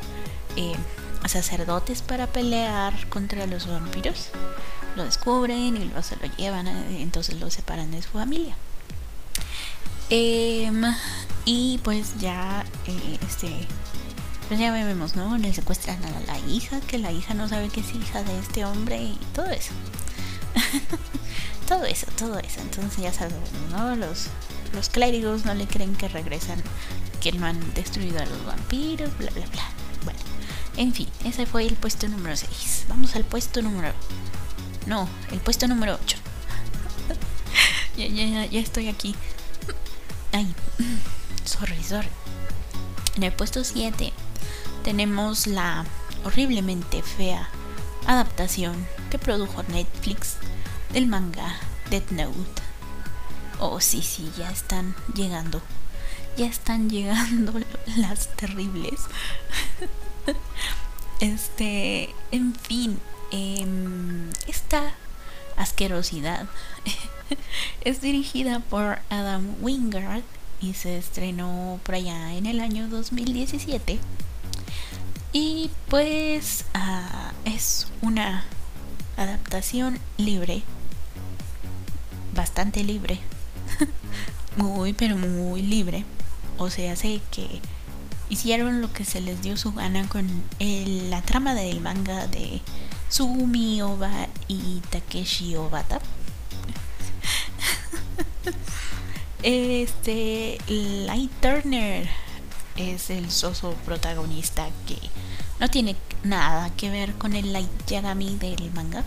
[0.56, 0.76] eh,
[1.28, 4.30] sacerdotes para pelear contra los vampiros.
[4.96, 8.56] Lo descubren y luego se lo llevan, eh, entonces lo separan de su familia.
[10.14, 10.84] Em,
[11.46, 13.50] y pues ya, eh, este,
[14.50, 15.38] pues ya vemos, ¿no?
[15.38, 18.66] Le secuestran a la, hija, que la hija no sabe que es hija de este
[18.66, 19.72] hombre y todo eso.
[21.68, 22.60] todo eso, todo eso.
[22.60, 23.96] Entonces ya sabemos, ¿no?
[23.96, 24.28] Los,
[24.74, 26.62] los clérigos no le creen que regresan,
[27.22, 29.64] que no han destruido a los vampiros, bla, bla, bla.
[30.04, 30.20] Bueno,
[30.76, 32.88] en fin, ese fue el puesto número 6.
[32.90, 33.94] Vamos al puesto número...
[34.88, 36.18] No, el puesto número 8.
[37.96, 39.16] ya, ya, ya estoy aquí.
[40.32, 40.54] Ay,
[41.46, 42.10] sorry, sorry.
[43.16, 44.14] En el puesto 7
[44.84, 45.86] tenemos la
[46.24, 47.50] horriblemente fea
[48.08, 50.38] adaptación que produjo Netflix
[50.94, 51.56] del manga
[51.90, 52.62] Death Note.
[53.60, 55.62] Oh, sí, sí, ya están llegando.
[56.38, 57.54] Ya están llegando
[57.98, 59.02] las terribles.
[61.20, 64.96] Este, en fin, em, esta
[65.62, 66.48] asquerosidad
[67.82, 70.24] es dirigida por Adam Wingard
[70.62, 74.00] y se estrenó por allá en el año 2017.
[75.34, 78.44] Y pues ah, es una
[79.18, 80.62] adaptación libre,
[82.36, 83.20] bastante libre,
[84.58, 86.06] muy pero muy libre.
[86.58, 87.62] O sea, sé que
[88.30, 90.28] hicieron lo que se les dio su gana con
[90.60, 92.62] la trama del manga de
[93.12, 96.00] Sugumi Oba y Takeshi Obata.
[99.44, 102.10] Este Light Turner
[102.78, 104.98] es el soso protagonista que
[105.60, 109.04] no tiene nada que ver con el Light Yagami del manga.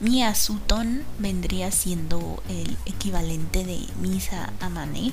[0.00, 5.12] Mia Sutton vendría siendo el equivalente de Misa Amane,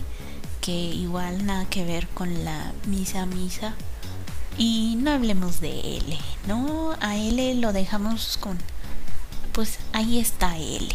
[0.61, 3.75] que igual nada que ver con la Misa Misa.
[4.59, 6.93] Y no hablemos de L, ¿no?
[6.99, 8.57] A L lo dejamos con...
[9.53, 10.89] Pues ahí está L.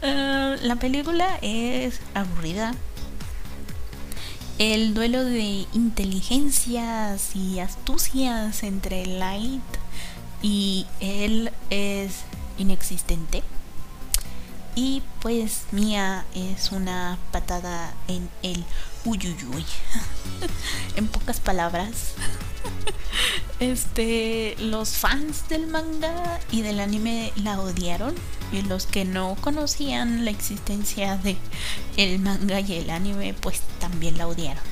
[0.00, 2.74] Eh, la película es aburrida.
[4.58, 9.60] El duelo de inteligencias y astucias entre Light
[10.40, 12.22] y él es
[12.56, 13.42] inexistente.
[14.74, 18.64] Y pues Mia es una patada en el
[19.04, 19.64] uyuyuy.
[20.96, 22.14] en pocas palabras.
[23.60, 28.14] Este, los fans del manga y del anime la odiaron
[28.52, 31.36] y los que no conocían la existencia de
[31.96, 34.62] el manga y el anime pues también la odiaron.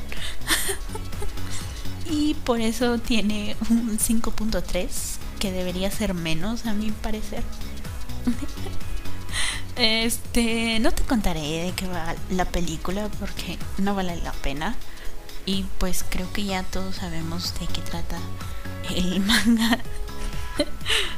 [2.10, 4.88] y por eso tiene un 5.3
[5.40, 7.42] que debería ser menos a mi parecer.
[9.76, 14.74] Este, no te contaré de qué va la película porque no vale la pena.
[15.44, 18.18] Y pues creo que ya todos sabemos de qué trata
[18.94, 19.78] el manga.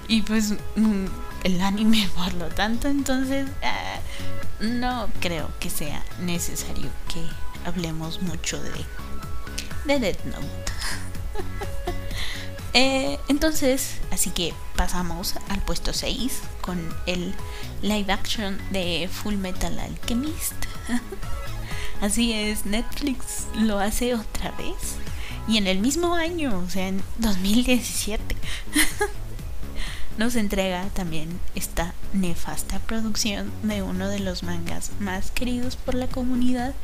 [0.09, 1.07] y pues mm,
[1.45, 2.89] el anime por lo tanto.
[2.89, 4.01] Entonces, ah,
[4.61, 7.23] no creo que sea necesario que
[7.65, 8.85] hablemos mucho de,
[9.87, 10.47] de Death Note.
[12.75, 17.35] Eh, entonces, así que pasamos al puesto 6 con el
[17.83, 20.55] live action de Full Metal Alchemist.
[22.01, 24.97] así es, Netflix lo hace otra vez.
[25.47, 28.23] Y en el mismo año, o sea, en 2017.
[30.19, 36.09] nos entrega también esta nefasta producción de uno de los mangas más queridos por la
[36.09, 36.75] comunidad.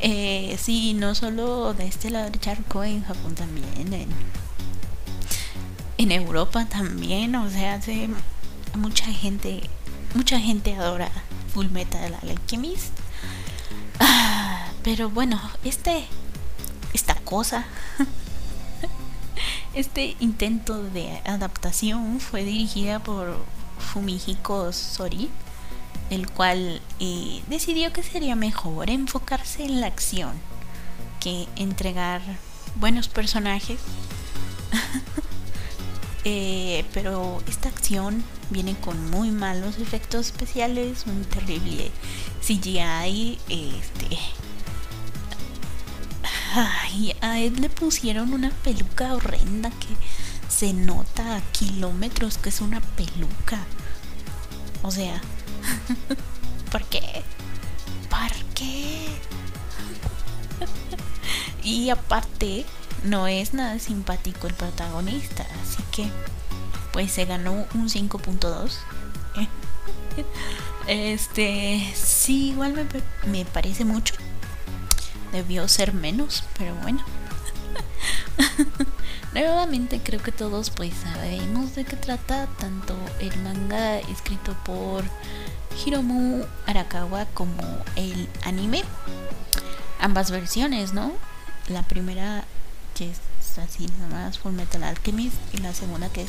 [0.00, 4.08] Eh, sí, no solo de este lado del charco, en Japón también, en
[5.96, 8.08] en Europa también, o sea, hace
[8.78, 9.60] mucha gente,
[10.14, 11.10] mucha gente adora
[11.52, 12.92] Full Metal Alchemist.
[14.00, 16.06] Ah, pero bueno, este,
[16.94, 17.66] esta cosa,
[19.74, 23.44] este intento de adaptación fue dirigida por
[23.78, 25.28] Fumihiko Sori,
[26.10, 30.32] el cual eh, decidió que sería mejor enfocarse en la acción
[31.20, 32.22] que entregar
[32.76, 33.80] buenos personajes
[36.24, 41.90] Eh, pero esta acción viene con muy malos efectos especiales, un terrible
[42.40, 43.38] CGI.
[43.48, 44.18] Este.
[46.54, 49.96] Ay, a él le pusieron una peluca horrenda que
[50.48, 53.58] se nota a kilómetros que es una peluca.
[54.82, 55.20] O sea,
[56.72, 57.22] ¿por qué?
[58.08, 59.06] ¿Por qué?
[61.62, 62.64] y aparte,
[63.04, 66.10] no es nada simpático el protagonista, así que
[66.92, 68.72] pues se ganó un 5.2.
[70.88, 72.86] Este, sí, igual me,
[73.30, 74.14] me parece mucho.
[75.32, 77.04] Debió ser menos, pero bueno.
[79.34, 85.04] Nuevamente creo que todos pues sabemos de qué trata tanto el manga escrito por
[85.84, 87.62] Hiromu Arakawa como
[87.96, 88.82] el anime.
[90.00, 91.12] Ambas versiones, ¿no?
[91.68, 92.44] La primera
[92.98, 96.28] que es así nada más Full Metal Alchemist y la segunda que es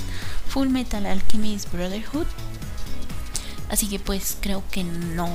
[0.49, 2.27] Full Metal Alchemist Brotherhood.
[3.69, 5.29] Así que pues creo que no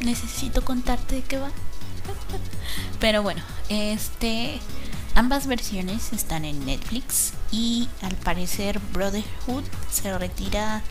[0.00, 1.50] necesito contarte de qué va.
[3.00, 4.60] Pero bueno, este
[5.14, 10.82] ambas versiones están en Netflix y al parecer Brotherhood se retira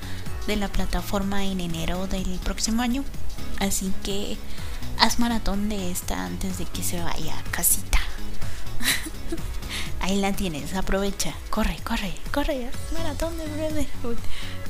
[0.47, 3.03] de la plataforma en enero del próximo año.
[3.59, 4.37] Así que
[4.99, 7.99] haz maratón de esta antes de que se vaya a casita.
[10.03, 14.17] ahí la tienes, aprovecha, corre, corre, corre, maratón de Brotherhood.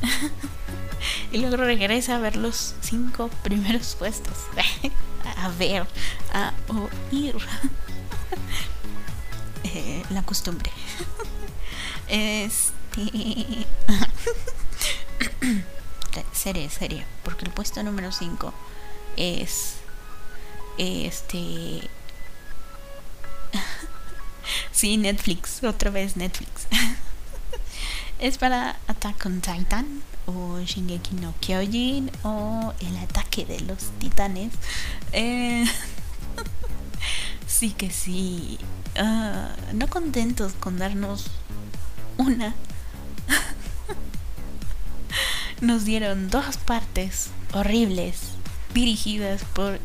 [1.31, 4.37] y luego regresa a ver los cinco primeros puestos.
[5.37, 5.85] a ver,
[6.33, 6.53] a
[7.11, 7.35] oír.
[9.75, 10.69] Eh, la costumbre.
[12.07, 13.65] este.
[16.31, 17.05] serie, serie.
[17.23, 18.53] Porque el puesto número 5
[19.15, 19.77] es.
[20.77, 21.89] Este.
[24.71, 25.63] sí, Netflix.
[25.63, 26.67] Otra vez Netflix.
[28.19, 34.53] es para Attack on Titan o Shingeki no Kyojin o El ataque de los titanes.
[35.11, 35.65] Eh,
[37.47, 38.57] sí que sí.
[38.95, 41.25] Ah, no contentos con darnos
[42.17, 42.55] una.
[45.61, 48.19] Nos dieron dos partes horribles
[48.73, 49.79] dirigidas por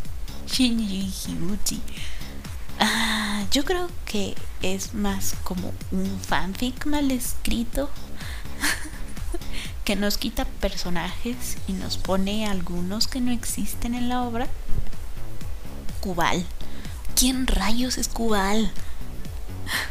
[0.48, 1.80] Shinji Higuchi.
[3.50, 7.88] Yo creo que es más como un fanfic mal escrito
[9.84, 14.48] que nos quita personajes y nos pone algunos que no existen en la obra.
[16.00, 16.44] Cubal.
[17.16, 18.70] ¿Quién rayos es Cubal?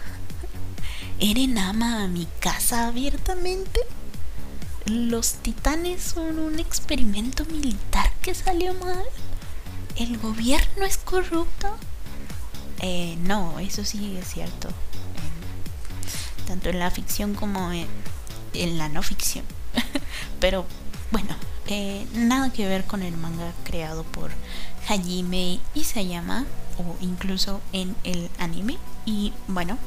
[1.19, 3.79] ¿Eren ama a mi casa abiertamente?
[4.85, 9.03] ¿Los titanes son un experimento militar que salió mal?
[9.95, 11.75] ¿El gobierno es corrupto?
[12.81, 14.69] Eh, no, eso sí es cierto.
[16.47, 19.45] tanto en la ficción como en la no ficción.
[20.39, 20.65] Pero
[21.11, 21.35] bueno,
[21.67, 24.31] eh, nada que ver con el manga creado por
[24.87, 26.45] Hajime Isayama
[26.77, 28.77] o incluso en el anime.
[29.05, 29.77] Y bueno,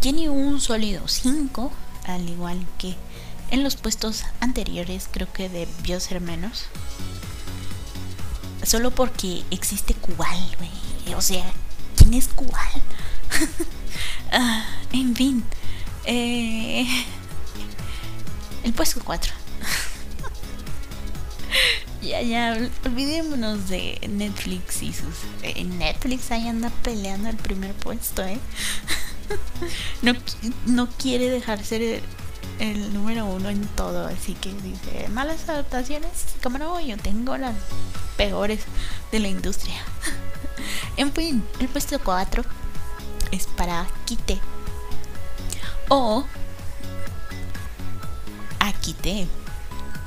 [0.00, 1.72] tiene un sólido 5,
[2.06, 2.96] al igual que
[3.50, 6.64] en los puestos anteriores, creo que debió ser menos.
[8.62, 11.14] Solo porque existe Kubal, güey.
[11.14, 11.50] O sea,
[12.08, 12.82] ¿quién es Kubal?
[14.30, 15.42] Ah, en fin.
[16.04, 16.86] Eh,
[18.62, 19.32] el puesto 4.
[22.02, 25.14] ya, ya, olvidémonos de Netflix y sus...
[25.42, 28.38] Eh, Netflix ahí anda peleando el primer puesto, ¿eh?
[30.02, 30.12] no,
[30.66, 32.02] no quiere dejar ser
[32.58, 36.10] el, número uno en todo, así que dice, malas adaptaciones,
[36.42, 37.54] como no, yo tengo las
[38.16, 38.60] peores
[39.12, 39.76] de la industria.
[40.96, 42.44] en fin, el puesto 4
[43.30, 44.40] es para Kite.
[45.88, 46.24] O
[48.60, 49.26] Akite,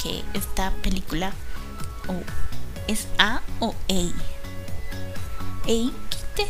[0.01, 1.33] que esta película
[2.07, 2.13] o
[2.87, 4.11] es A o E.
[5.65, 6.47] Eikite.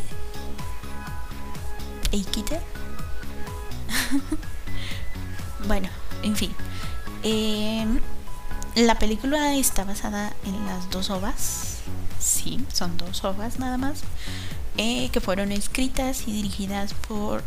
[2.10, 2.60] Eikite.
[5.66, 5.88] bueno,
[6.22, 6.54] en fin.
[7.22, 8.00] Em,
[8.74, 11.78] la película está basada en las dos ovas.
[12.18, 14.02] Sí, son dos ovas nada más.
[14.76, 17.44] Eh, que fueron escritas y dirigidas por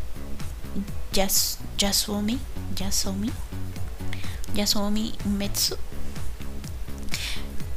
[1.14, 2.40] Yas Yasumi.
[2.76, 3.32] Yasumi.
[4.54, 5.78] Yasumi Metsu.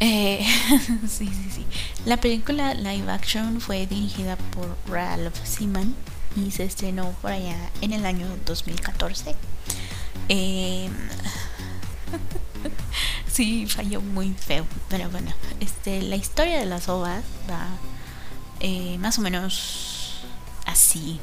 [0.01, 0.47] Eh,
[1.09, 1.67] sí, sí, sí.
[2.05, 5.95] La película live action fue dirigida por Ralph Seaman
[6.37, 9.35] y se estrenó por allá en el año 2014.
[10.29, 10.91] Eh,
[13.33, 17.67] sí, falló muy feo, pero bueno, este, la historia de las ovas va
[18.61, 20.21] eh, más o menos
[20.67, 21.21] así.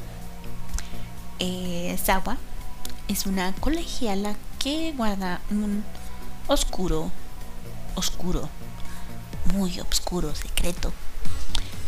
[1.38, 2.38] Eh, Sawa
[3.08, 5.84] es una colegiala que guarda un
[6.48, 7.10] oscuro,
[7.94, 8.48] oscuro,
[9.52, 10.92] muy oscuro secreto.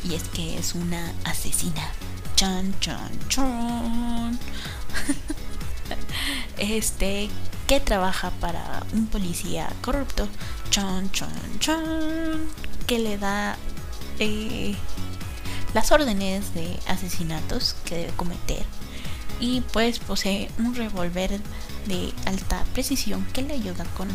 [0.04, 1.90] Y es que es una asesina.
[2.36, 4.38] Chan, chan, chan.
[6.58, 7.28] este,
[7.66, 10.28] que trabaja para un policía corrupto.
[10.70, 12.48] Chan, chan, chan.
[12.86, 13.56] Que le da
[14.18, 14.74] eh,
[15.74, 18.64] las órdenes de asesinatos que debe cometer.
[19.40, 21.40] Y pues posee un revólver
[21.86, 24.08] de alta precisión que le ayuda con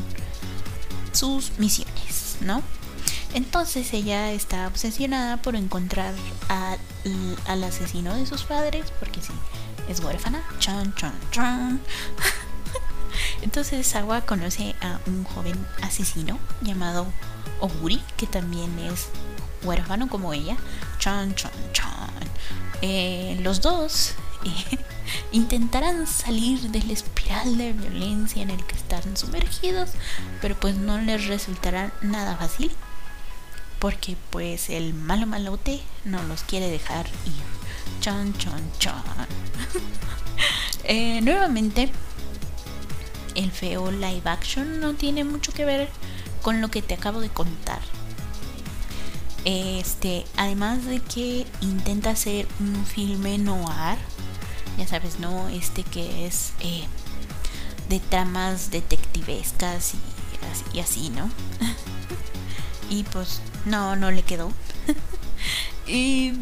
[1.13, 2.61] sus misiones, ¿no?
[3.33, 6.13] Entonces ella está obsesionada por encontrar
[7.45, 9.33] al asesino de sus padres, porque sí,
[9.87, 10.43] es huérfana.
[10.59, 11.81] Chan, chan, chan.
[13.41, 17.05] Entonces Agua conoce a un joven asesino llamado
[17.59, 19.09] Oguri, que también es
[19.63, 20.57] huérfano como ella.
[20.99, 22.09] Chan, chan, chan.
[22.81, 24.13] Eh, los dos
[25.31, 29.91] intentarán salir del espiral de violencia en el que están sumergidos,
[30.41, 32.71] pero pues no les resultará nada fácil
[33.83, 37.99] porque pues el malo malote no los quiere dejar ir.
[37.99, 39.03] Chan, chan, chan.
[40.85, 41.89] Eh, nuevamente,
[43.35, 45.87] el feo live action no tiene mucho que ver
[46.41, 47.79] con lo que te acabo de contar.
[49.45, 53.97] Este, además de que intenta ser un filme noir,
[54.77, 55.47] ya sabes, ¿no?
[55.47, 56.83] Este que es eh,
[57.87, 61.29] de tramas detectivescas y, y así, ¿no?
[62.89, 64.51] y pues no, no le quedó.
[65.87, 66.33] y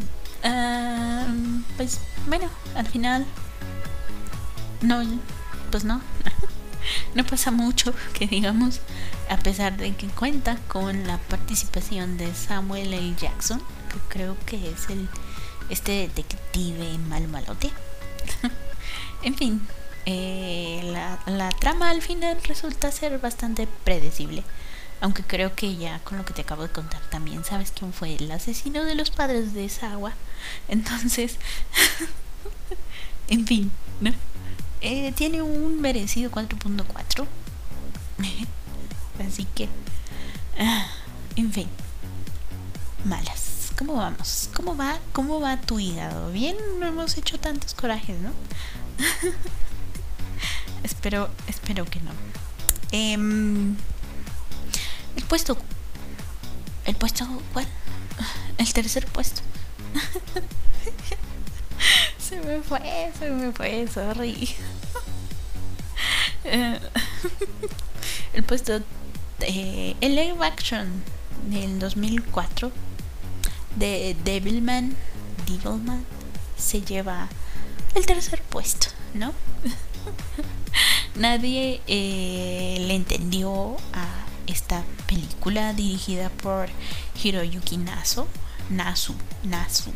[1.76, 3.26] pues bueno, al final
[4.80, 5.02] no,
[5.70, 6.00] pues no,
[7.14, 8.80] no pasa mucho que digamos,
[9.30, 13.14] a pesar de que cuenta con la participación de Samuel L.
[13.16, 13.60] Jackson,
[13.92, 15.08] que creo que es el
[15.68, 17.70] este detective mal malote.
[19.22, 19.66] en fin,
[20.04, 24.44] eh, la, la trama al final resulta ser bastante predecible.
[25.02, 28.14] Aunque creo que ya con lo que te acabo de contar también sabes quién fue
[28.14, 30.12] el asesino de los padres de esa agua.
[30.68, 31.38] Entonces,
[33.28, 34.12] en fin, ¿no?
[34.80, 37.26] Eh, tiene un merecido 4.4.
[39.28, 39.68] Así que,
[40.60, 40.86] ah,
[41.34, 41.68] en fin,
[43.04, 43.72] malas.
[43.76, 44.50] ¿Cómo vamos?
[44.54, 45.00] ¿Cómo va?
[45.12, 46.30] ¿Cómo va tu hígado?
[46.30, 48.30] Bien, no hemos hecho tantos corajes, ¿no?
[50.84, 52.12] espero, espero que no.
[52.92, 53.74] Eh,
[55.16, 55.56] el puesto.
[56.84, 57.66] ¿El puesto cuál?
[58.58, 59.42] El tercer puesto.
[62.18, 64.54] se me fue, se me fue, sorry.
[66.44, 66.80] el
[68.44, 68.80] puesto.
[69.40, 71.02] Eh, el live action
[71.48, 72.70] del 2004
[73.76, 74.96] de Devilman,
[75.46, 76.04] Devilman,
[76.56, 77.28] se lleva
[77.94, 79.32] el tercer puesto, ¿no?
[81.14, 84.21] Nadie eh, le entendió a
[84.52, 86.68] esta película dirigida por
[87.22, 88.26] Hiroyuki Nasu,
[88.70, 89.92] Nasu, Nasu.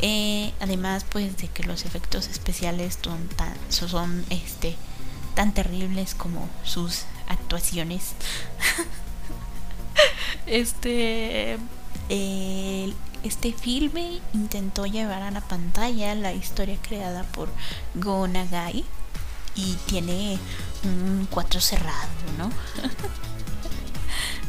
[0.00, 4.76] Eh, además, pues de que los efectos especiales son tan, son este
[5.34, 8.12] tan terribles como sus actuaciones.
[10.46, 11.58] este
[13.22, 17.48] este filme intentó llevar a la pantalla la historia creada por
[17.94, 18.84] Go Nagai
[19.54, 20.38] y tiene
[20.84, 22.50] un cuatro cerrado, ¿no?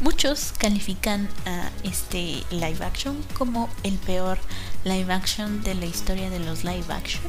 [0.04, 4.38] Muchos califican a este live action como el peor
[4.84, 7.24] live action de la historia de los live action.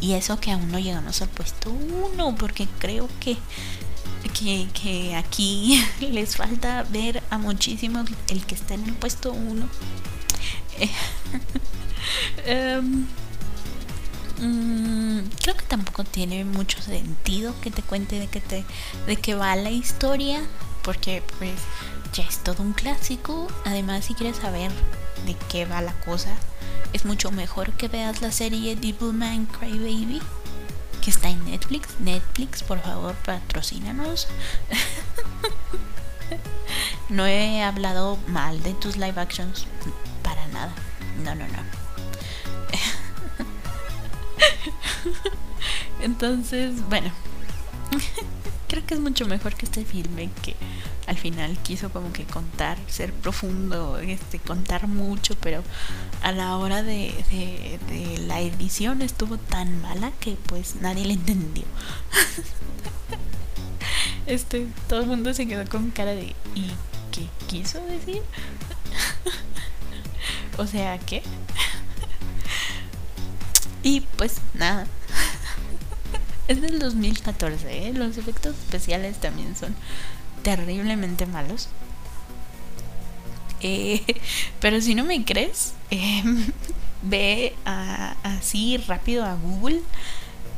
[0.00, 3.36] Y eso que aún no llegamos al puesto 1, porque creo que,
[4.72, 9.68] que, aquí les falta ver a muchísimos el que está en el puesto 1.
[12.46, 13.06] Em,
[14.38, 18.64] mm, creo que tampoco tiene mucho sentido que te cuente de que te
[19.06, 20.40] de qué va la historia
[20.82, 21.54] porque pues
[22.12, 23.48] ya es todo un clásico.
[23.64, 24.70] Además, si quieres saber
[25.26, 26.30] de qué va la cosa,
[26.92, 30.20] es mucho mejor que veas la serie Devilman Crybaby,
[31.02, 31.88] que está en Netflix.
[32.00, 34.28] Netflix, por favor, patrocínanos.
[37.08, 39.66] no he hablado mal de tus live actions
[40.22, 40.72] para nada.
[41.24, 41.62] No, no, no.
[46.02, 47.10] Entonces, bueno
[48.72, 50.56] creo que es mucho mejor que este filme que
[51.06, 55.62] al final quiso como que contar, ser profundo, este, contar mucho, pero
[56.22, 61.64] a la hora de, de, la edición estuvo tan mala que pues nadie le entendió.
[64.26, 66.70] este, todo el mundo se quedó con cara de ¿y
[67.10, 68.22] qué quiso decir?
[70.56, 71.22] o sea, ¿qué?
[73.82, 74.86] y pues nada.
[76.52, 77.92] Es del 2014, ¿eh?
[77.94, 79.74] Los efectos especiales también son
[80.42, 81.70] terriblemente malos.
[83.62, 84.02] Eh,
[84.60, 86.52] pero si no me crees, em,
[87.02, 89.80] ve así rápido a Google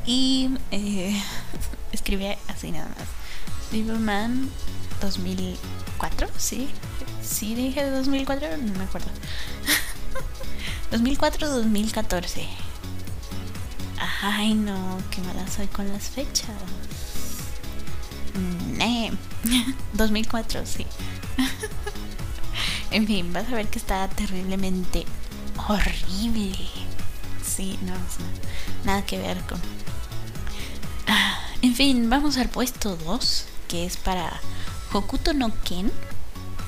[0.05, 1.17] y eh,
[1.93, 3.07] escribe así nada más.
[3.71, 4.51] Devilman
[5.01, 6.69] 2004, ¿sí?
[7.23, 8.57] ¿Sí dije 2004?
[8.57, 9.13] No me acuerdo.
[10.91, 12.74] 2004-2014.
[14.23, 16.49] Ay, no, qué mala soy con las fechas.
[19.93, 20.87] 2004, sí.
[22.91, 25.05] en fin, vas a ver que está terriblemente
[25.69, 26.57] horrible.
[27.45, 27.95] Sí, no,
[28.85, 29.61] nada que ver con...
[31.63, 34.31] En fin, vamos al puesto 2, que es para
[34.93, 35.91] Hokuto no Ken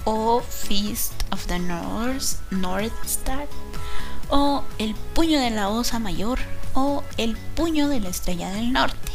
[0.04, 3.46] o Feast of the North, North Star
[4.30, 6.38] o El puño de la osa mayor
[6.76, 9.12] o El puño de la estrella del norte.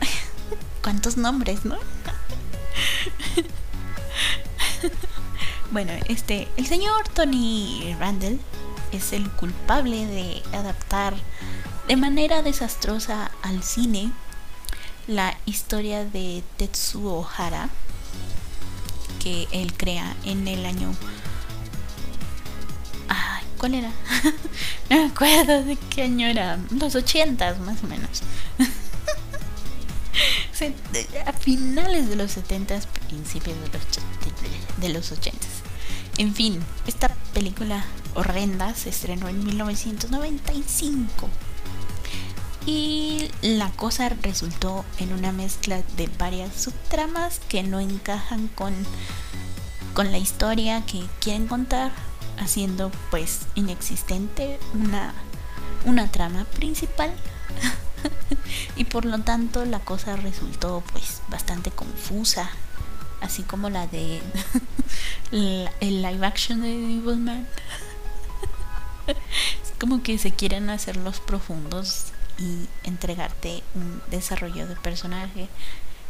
[0.82, 1.76] ¿Cuántos nombres, no?
[5.70, 8.40] bueno, este, el señor Tony Randall
[8.90, 11.14] es el culpable de adaptar
[11.86, 14.12] de manera desastrosa al cine
[15.06, 17.70] la historia de Tetsuo Hara
[19.22, 20.92] que él crea en el año
[23.58, 23.88] ¿Cuál era?
[24.90, 26.58] no me acuerdo de qué año era.
[26.70, 28.22] Los ochentas, más o menos.
[31.26, 33.82] a finales de los setentas, principios de los,
[34.78, 35.48] de los ochentas.
[36.18, 37.84] En fin, esta película
[38.14, 41.28] horrenda se estrenó en 1995.
[42.64, 48.72] Y la cosa resultó en una mezcla de varias subtramas que no encajan con,
[49.94, 51.90] con la historia que quieren contar,
[52.38, 55.14] haciendo pues inexistente una,
[55.84, 57.12] una trama principal.
[58.76, 62.50] y por lo tanto la cosa resultó pues bastante confusa,
[63.20, 64.20] así como la de
[65.32, 67.46] el live action de Evil Man.
[69.06, 72.06] es como que se quieren hacer los profundos
[72.38, 75.48] y entregarte un desarrollo de personaje.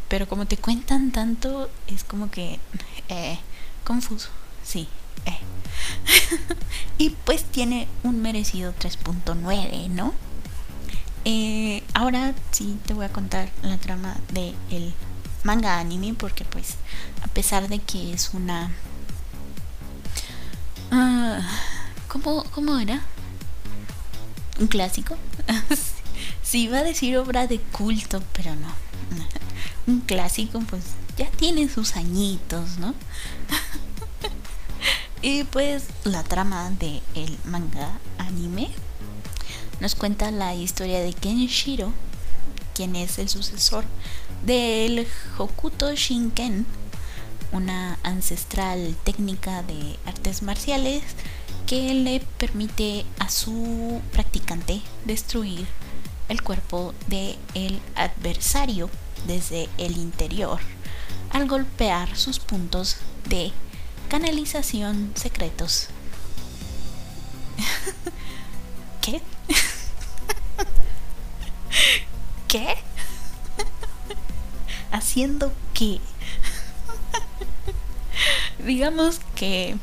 [0.09, 2.61] Pero como te cuentan tanto, es como que
[3.09, 3.39] eh,
[3.85, 4.29] confuso.
[4.62, 4.89] Sí.
[5.26, 5.38] Eh.
[6.98, 10.14] y pues tiene un merecido 3.9, ¿no?
[11.24, 14.92] Eh, ahora sí te voy a contar la trama de el
[15.44, 16.76] manga anime porque pues
[17.22, 18.70] a pesar de que es una...
[20.90, 21.40] Uh,
[22.08, 23.02] ¿cómo, ¿Cómo era?
[24.60, 25.16] ¿Un clásico?
[26.42, 28.68] Sí, iba a decir obra de culto, pero no.
[29.86, 30.82] Un clásico, pues
[31.16, 32.94] ya tiene sus añitos, ¿no?
[35.23, 38.70] Y pues la trama de el manga anime
[39.81, 41.93] nos cuenta la historia de Kenshiro,
[42.75, 43.85] quien es el sucesor
[44.45, 45.07] del
[45.39, 46.66] Hokuto Shinken,
[47.53, 51.03] una ancestral técnica de artes marciales
[51.66, 55.66] que le permite a su practicante destruir
[56.29, 58.91] el cuerpo de el adversario
[59.27, 60.59] desde el interior
[61.31, 62.97] al golpear sus puntos
[63.29, 63.53] de
[64.12, 65.88] canalización secretos.
[69.00, 69.22] ¿Qué?
[72.46, 72.76] ¿Qué?
[74.92, 75.98] ¿Haciendo qué?
[78.58, 79.76] Digamos que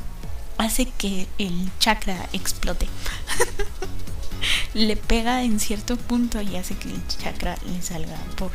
[0.58, 2.86] hace que el chakra explote
[4.74, 8.52] le pega en cierto punto y hace que el chakra le salga por,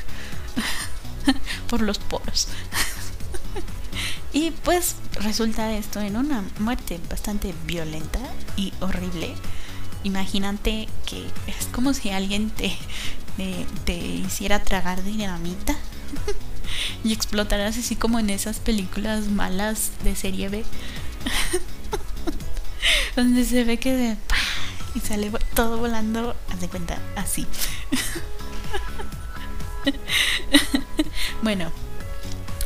[1.67, 2.47] por los poros.
[4.35, 8.19] Y pues resulta esto en una muerte bastante violenta
[8.57, 9.33] y horrible.
[10.03, 12.77] Imagínate que es como si alguien te,
[13.85, 15.73] te, hiciera tragar dinamita
[17.05, 20.65] y explotaras así como en esas películas malas de serie B.
[23.15, 24.17] donde se ve que de
[24.95, 27.47] y sale todo volando, haz de cuenta, así.
[31.41, 31.71] bueno,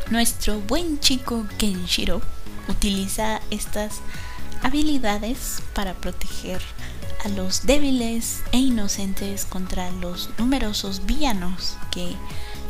[0.10, 2.22] nuestro buen chico Kenshiro
[2.68, 4.02] utiliza estas
[4.64, 6.62] habilidades para proteger
[7.24, 12.16] a los débiles e inocentes contra los numerosos villanos que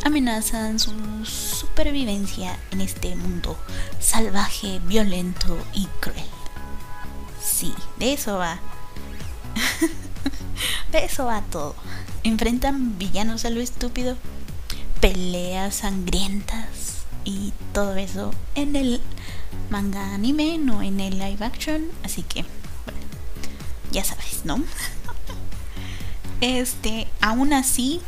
[0.03, 0.91] amenazan su
[1.25, 3.57] supervivencia en este mundo
[3.99, 6.25] salvaje, violento y cruel.
[7.41, 8.59] Sí, de eso va
[10.91, 11.75] de eso va todo.
[12.23, 14.17] Enfrentan villanos a lo estúpido,
[14.99, 16.98] peleas sangrientas
[17.29, 19.01] y todo eso en el
[19.69, 21.85] manga anime, no en el live action.
[22.03, 22.41] Así que,
[22.85, 22.99] bueno,
[23.91, 24.63] ya sabes, ¿no?
[26.41, 28.01] este, aún así,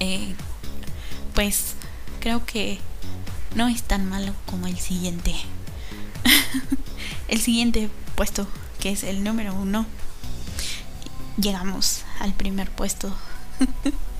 [0.00, 0.34] eh,
[1.34, 1.74] pues
[2.20, 2.78] creo que
[3.54, 5.34] no es tan malo como el siguiente.
[7.28, 8.48] el siguiente puesto
[8.80, 9.84] que es el número uno,
[11.36, 13.14] llegamos al primer puesto.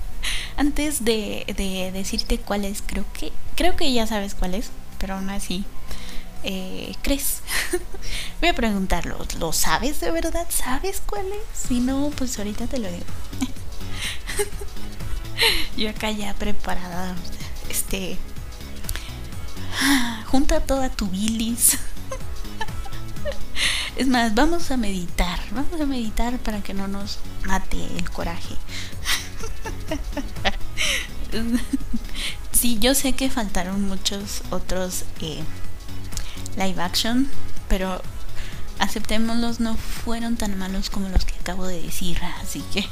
[0.57, 5.29] Antes de, decirte cuál es, creo que, creo que ya sabes cuál es, pero aún
[5.29, 5.65] así,
[6.43, 7.41] eh, ¿crees?
[8.41, 10.47] Voy a preguntarlo, ¿lo sabes de verdad?
[10.49, 11.59] ¿Sabes cuál es?
[11.67, 13.05] Si no, pues ahorita te lo digo.
[15.77, 17.15] Yo acá ya preparada,
[17.69, 18.17] este,
[20.25, 21.77] junta toda tu bilis
[23.95, 28.55] es más, vamos a meditar, vamos a meditar para que no nos mate el coraje.
[32.51, 35.43] sí, yo sé que faltaron muchos otros eh,
[36.55, 37.27] live action,
[37.67, 38.01] pero
[38.79, 42.85] aceptémoslos, no fueron tan malos como los que acabo de decir, así que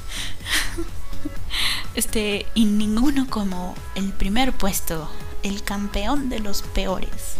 [1.95, 5.09] este y ninguno como el primer puesto,
[5.43, 7.35] el campeón de los peores,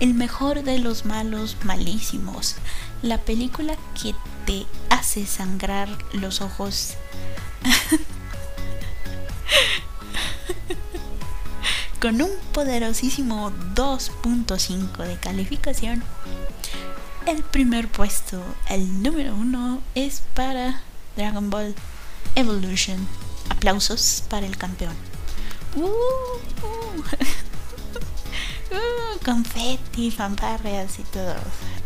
[0.00, 2.56] el mejor de los malos malísimos,
[3.02, 4.14] la película que
[4.46, 6.94] te hace sangrar los ojos.
[12.00, 16.02] Con un poderosísimo 2.5 de calificación,
[17.26, 20.82] el primer puesto, el número uno, es para
[21.16, 21.74] Dragon Ball
[22.34, 23.08] Evolution.
[23.48, 24.94] Aplausos para el campeón.
[25.76, 27.02] Uh, uh.
[28.74, 31.36] uh, confetti, fanfarreas y todo.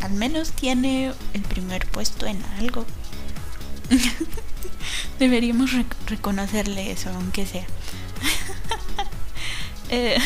[0.01, 2.85] Al menos tiene el primer puesto en algo.
[5.19, 5.71] Deberíamos
[6.07, 7.65] reconocerle eso, aunque sea.
[9.89, 10.17] eh,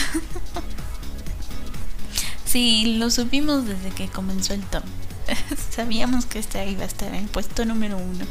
[2.45, 4.83] sí, lo supimos desde que comenzó el top.
[5.71, 8.25] Sabíamos que este iba a estar en el puesto número uno.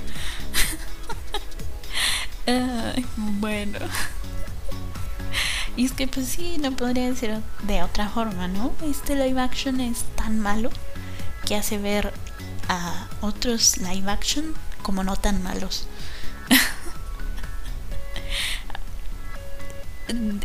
[3.17, 3.79] bueno.
[5.77, 8.73] Y es que pues sí, no podría ser de otra forma, ¿no?
[8.85, 10.71] Este live action es tan malo
[11.47, 12.13] que hace ver
[12.69, 15.87] a otros live action como no tan malos.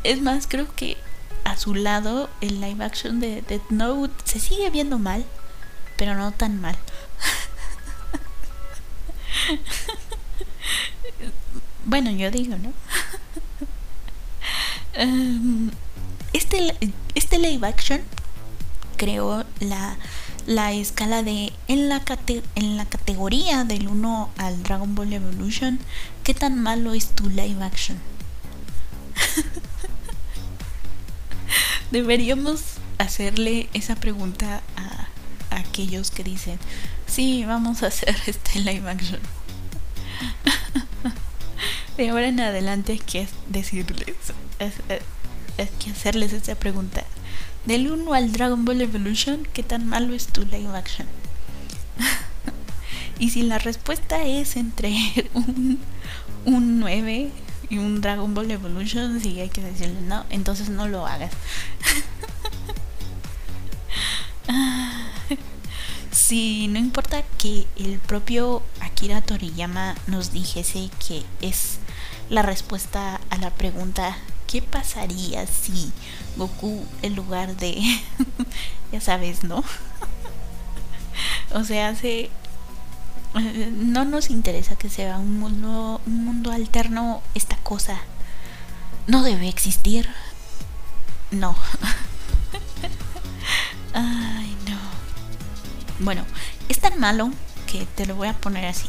[0.03, 0.97] Es más, creo que
[1.43, 5.25] a su lado el live action de Death Note se sigue viendo mal,
[5.95, 6.77] pero no tan mal.
[11.85, 12.73] bueno, yo digo, ¿no?
[14.99, 15.69] Em,
[16.33, 16.75] este,
[17.13, 18.01] este live action
[18.97, 19.95] creó la,
[20.47, 22.01] la escala de en la,
[22.55, 25.79] en la categoría del 1 al Dragon Ball Evolution,
[26.23, 27.97] ¿qué tan malo es tu live action?
[31.97, 32.61] Deberíamos
[32.99, 35.07] hacerle esa pregunta a,
[35.49, 36.59] aquellos que dicen,
[37.07, 39.19] sí, vamos a hacer este live action.
[41.97, 44.15] De ahora en adelante hay que decirles,
[44.59, 47.03] hay que hacerles esa pregunta.
[47.65, 51.07] Del 1 al Dragon Ball Evolution, ¿qué tan malo es tu live action?
[53.17, 54.95] y si la respuesta es entre
[55.33, 55.79] un,
[56.45, 57.31] un 9
[57.69, 61.31] y un Dragon Ball Evolution, si hay que decirle no, entonces no lo hagas.
[66.11, 71.77] Si no importa que el propio Akira Toriyama nos dijese que es
[72.29, 75.91] la respuesta a la pregunta ¿qué pasaría si
[76.35, 77.81] Goku en lugar de
[78.91, 79.63] ya sabes, ¿no?
[81.53, 82.29] o sea, hace
[83.39, 87.99] no nos interesa que sea un mundo, un mundo alterno, esta cosa
[89.07, 90.07] no debe existir.
[91.31, 91.55] No.
[93.93, 94.77] Ay, no.
[95.99, 96.25] Bueno,
[96.69, 97.31] es tan malo
[97.65, 98.87] que te lo voy a poner así.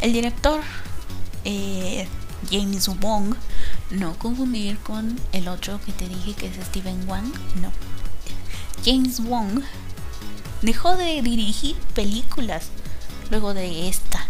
[0.00, 0.60] El director
[1.44, 2.06] eh,
[2.50, 3.34] James Wong,
[3.90, 7.70] no confundir con el otro que te dije que es Steven Wang, no.
[8.84, 9.62] James Wong
[10.62, 12.68] dejó de dirigir películas
[13.30, 14.26] luego de esta.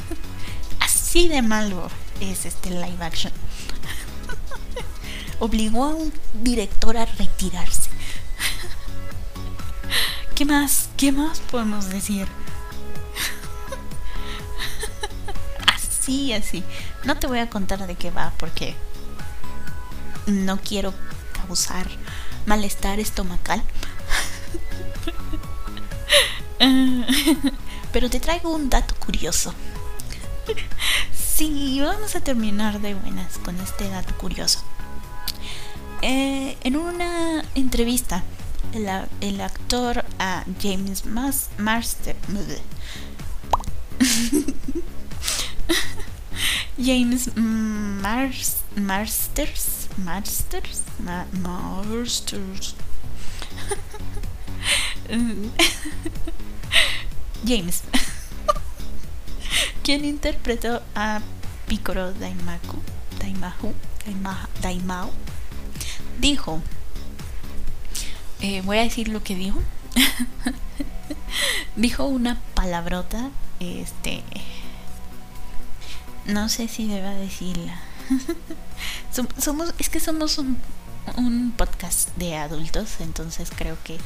[0.80, 1.90] Así de malo
[2.20, 3.32] es este live action.
[5.40, 7.90] Obligó a un director a retirarse.
[10.34, 10.88] ¿Qué más?
[10.96, 12.26] ¿Qué más podemos decir?
[16.08, 16.64] así, así.
[17.04, 18.74] No te voy a contar de qué va porque
[20.26, 20.94] no quiero
[21.32, 21.86] causar
[22.46, 23.62] malestar estomacal.
[27.98, 29.52] Pero te traigo un dato curioso.
[31.12, 34.60] Sí, vamos a terminar de buenas con este dato curioso.
[36.02, 38.22] Eh, en una entrevista,
[38.72, 41.50] el, actor a James Mas
[46.78, 50.82] James Mars, Masters, Masters,
[51.32, 52.74] Masters.
[57.46, 57.82] James,
[59.82, 61.20] quien interpretó a
[61.66, 62.82] Piccolo Daimaku,
[63.18, 63.74] Daimahu,
[64.62, 65.10] Daimao,
[66.20, 66.60] dijo,
[68.40, 69.60] eh, voy a decir lo que dijo,
[71.76, 73.30] dijo una palabrota,
[73.60, 74.22] este,
[76.26, 77.80] no sé si deba decirla.
[79.38, 80.58] somos, es que somos un,
[81.16, 83.98] un podcast de adultos, entonces creo que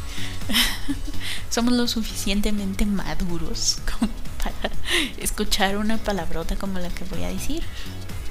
[1.50, 4.74] somos lo suficientemente maduros como para
[5.18, 7.62] escuchar una palabrota como la que voy a decir.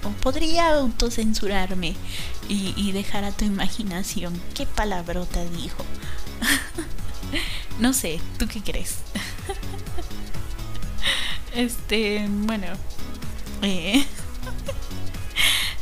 [0.04, 1.96] O podría autocensurarme
[2.50, 5.86] y, y dejar a tu imaginación qué palabrota dijo.
[7.80, 8.98] no sé, ¿tú qué crees?
[11.54, 12.68] este, bueno.
[13.62, 14.04] Eh,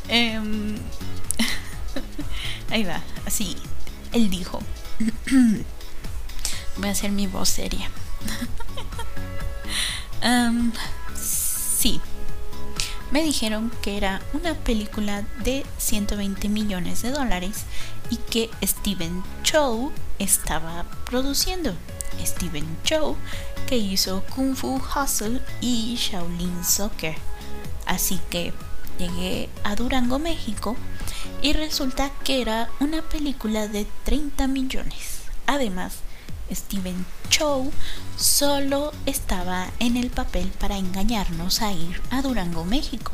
[0.09, 0.75] em,
[2.69, 3.55] Ahí va, así.
[4.11, 4.59] Él dijo.
[6.77, 7.89] Voy a hacer mi voz seria.
[11.15, 11.99] sí.
[13.11, 17.63] Me dijeron que era una película de 120 millones de dólares
[18.09, 21.73] y que Steven Chow estaba produciendo.
[22.23, 23.15] Steven Chow,
[23.67, 27.15] que hizo Kung Fu Hustle y Shaolin Soccer.
[27.85, 28.53] Así que
[28.99, 30.75] llegué a Durango, México,
[31.41, 35.21] y resulta que era una película de 30 millones.
[35.47, 35.97] Además,
[36.51, 37.71] Steven Chow
[38.17, 43.11] solo estaba en el papel para engañarnos a ir a Durango, México.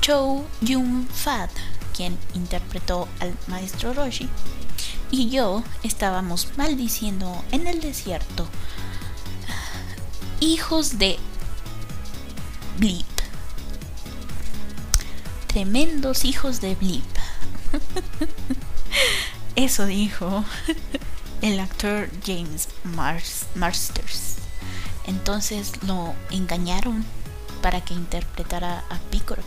[0.00, 1.50] Chow Yun Fat,
[1.96, 4.28] quien interpretó al maestro Roshi,
[5.10, 8.46] y yo estábamos maldiciendo en el desierto.
[10.40, 11.18] Hijos de
[12.78, 13.13] Blip.
[15.54, 17.04] Tremendos hijos de Blip.
[19.54, 20.44] Eso dijo
[21.42, 22.70] el actor James
[23.54, 24.38] Masters.
[25.06, 27.04] Entonces lo engañaron
[27.62, 29.44] para que interpretara a Piccolo.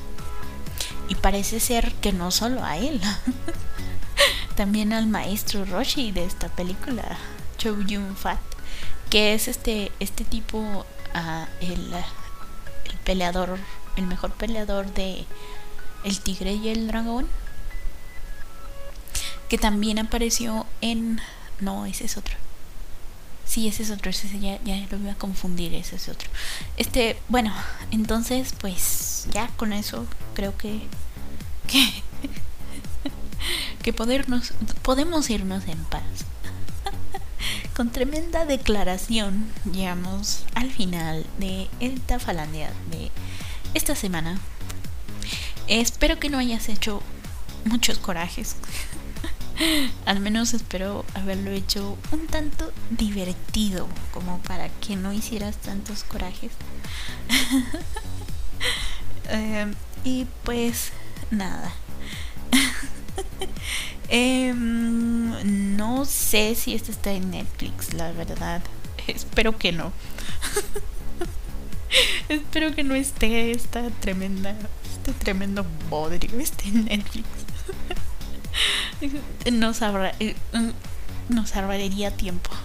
[1.09, 3.01] Y parece ser que no solo a él,
[4.55, 7.17] también al maestro Roshi de esta película,
[7.57, 8.39] Chow Yun Fat,
[9.09, 11.93] que es este, este tipo, ah, el
[13.03, 13.59] peleador,
[13.97, 15.25] el mejor peleador de
[16.07, 17.27] El Tigre y el Dragón,
[19.49, 21.19] que también apareció en
[21.59, 22.35] no, ese es otro.
[23.45, 24.57] Sí, ese es otro, ese ya,
[24.89, 26.29] lo voy a confundir, ese es otro.
[26.77, 27.53] Este, bueno,
[27.91, 30.79] entonces pues ya con eso creo que
[31.67, 31.85] que,
[33.83, 34.53] que podernos,
[34.83, 36.03] podemos irnos en paz.
[37.75, 43.11] Con tremenda declaración llegamos al final de el Tafalandia de
[43.73, 44.39] esta semana.
[45.67, 47.01] Espero que no hayas hecho
[47.65, 48.55] muchos corajes.
[50.05, 56.51] Al menos espero haberlo hecho un tanto divertido, como para que no hicieras tantos corajes.
[59.29, 59.73] Em,
[60.05, 60.93] y pues
[61.31, 61.73] nada.
[64.09, 68.61] Em, no sé si este está en Netflix, la verdad.
[69.05, 69.91] Espero que no.
[72.29, 74.55] Espero que no esté esta tremenda,
[75.07, 77.27] este tremendo bodrio esté en Netflix.
[79.51, 80.69] nos, eh, mm,
[81.33, 82.51] nos ahorraría tiempo.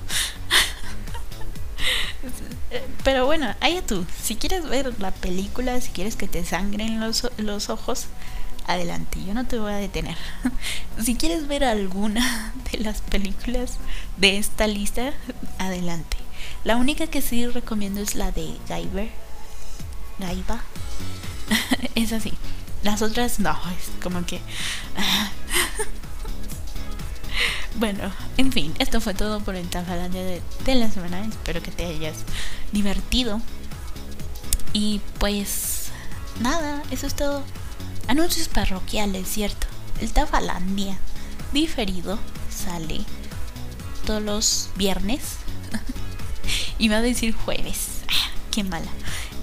[3.05, 4.05] Pero bueno, allá tú.
[4.20, 8.07] Si quieres ver la película, si quieres que te sangren los, los ojos,
[8.66, 9.18] adelante.
[9.24, 10.16] Yo no te voy a detener.
[11.03, 13.78] Si quieres ver alguna de las películas
[14.18, 15.14] de esta lista,
[15.59, 16.18] adelante.
[16.64, 19.09] La única que sí recomiendo es la de Gaiber.
[20.18, 20.62] Gaiba.
[21.94, 22.32] es así.
[22.82, 24.40] Las otras no, es como que...
[27.76, 31.24] bueno, en fin, esto fue todo por el Tafalandia de, la semana.
[31.24, 32.16] Espero que te hayas
[32.72, 33.40] divertido.
[34.72, 35.90] Y pues
[36.40, 37.44] nada, eso es todo.
[38.09, 39.66] Anuncios parroquiales, ¿cierto?
[40.00, 40.98] El Tafalandia
[41.53, 42.18] diferido
[42.50, 43.05] sale
[44.05, 45.36] todos los viernes.
[46.78, 48.00] Iba a decir jueves.
[48.09, 48.90] Ah, qué mala.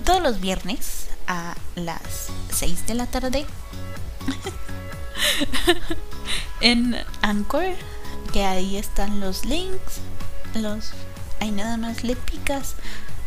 [0.03, 3.45] Todos los viernes a las 6 de la tarde.
[6.61, 7.75] en Anchor,
[8.33, 10.01] que ahí están los links.
[10.55, 10.91] Los
[11.39, 12.75] ahí nada más le picas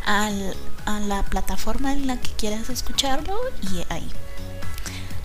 [0.05, 4.11] al, a la plataforma en la que quieras escucharlo y ahí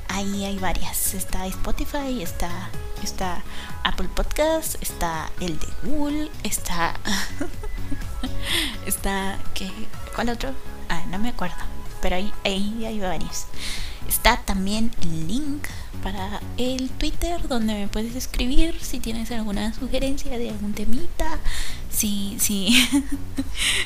[0.09, 2.71] ahí hay varias está Spotify está
[3.03, 3.43] está
[3.85, 6.95] Apple Podcast está el de Google está
[8.87, 9.71] está que
[10.15, 10.51] cuál otro
[10.89, 13.47] ah no me acuerdo pero ahí, ahí hay varios
[14.09, 15.67] Está también el link
[16.03, 21.39] para el Twitter donde me puedes escribir si tienes alguna sugerencia de algún temita.
[21.91, 22.89] Si, si.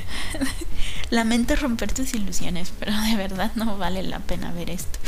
[1.10, 5.00] Lamento romper tus ilusiones, pero de verdad no vale la pena ver esto.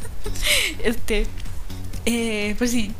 [0.82, 1.26] este.
[2.06, 2.92] Eh, pues sí.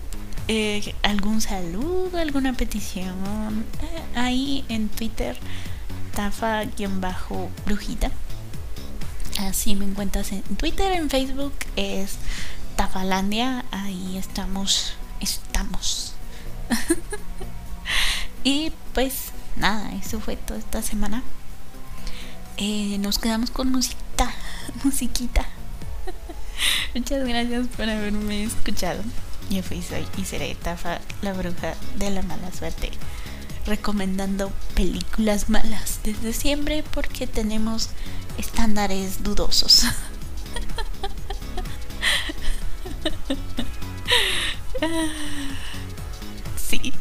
[0.48, 3.64] Eh, algún saludo, alguna petición.
[3.82, 5.38] Eh, ahí en Twitter,
[6.14, 8.10] tafa-brujita
[9.38, 12.16] Así me encuentras en Twitter, en Facebook es
[12.74, 16.14] Tafalandia, ahí estamos, estamos.
[18.44, 21.22] y pues nada, eso fue toda esta semana.
[22.56, 24.34] Eh, nos quedamos con musiquita,
[24.84, 25.46] musiquita.
[26.94, 29.02] Muchas gracias por haberme escuchado.
[29.50, 32.90] Yo fui, soy y seré Tafa, la bruja de la mala suerte
[33.68, 37.90] recomendando películas malas desde siempre porque tenemos
[38.38, 39.84] estándares dudosos.
[46.56, 46.92] sí.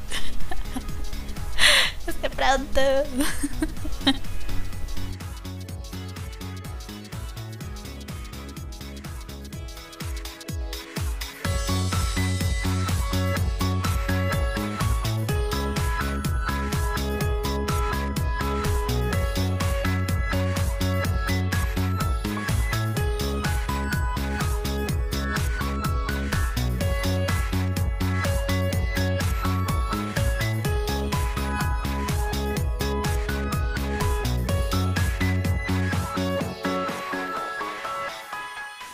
[2.08, 2.82] Hasta pronto.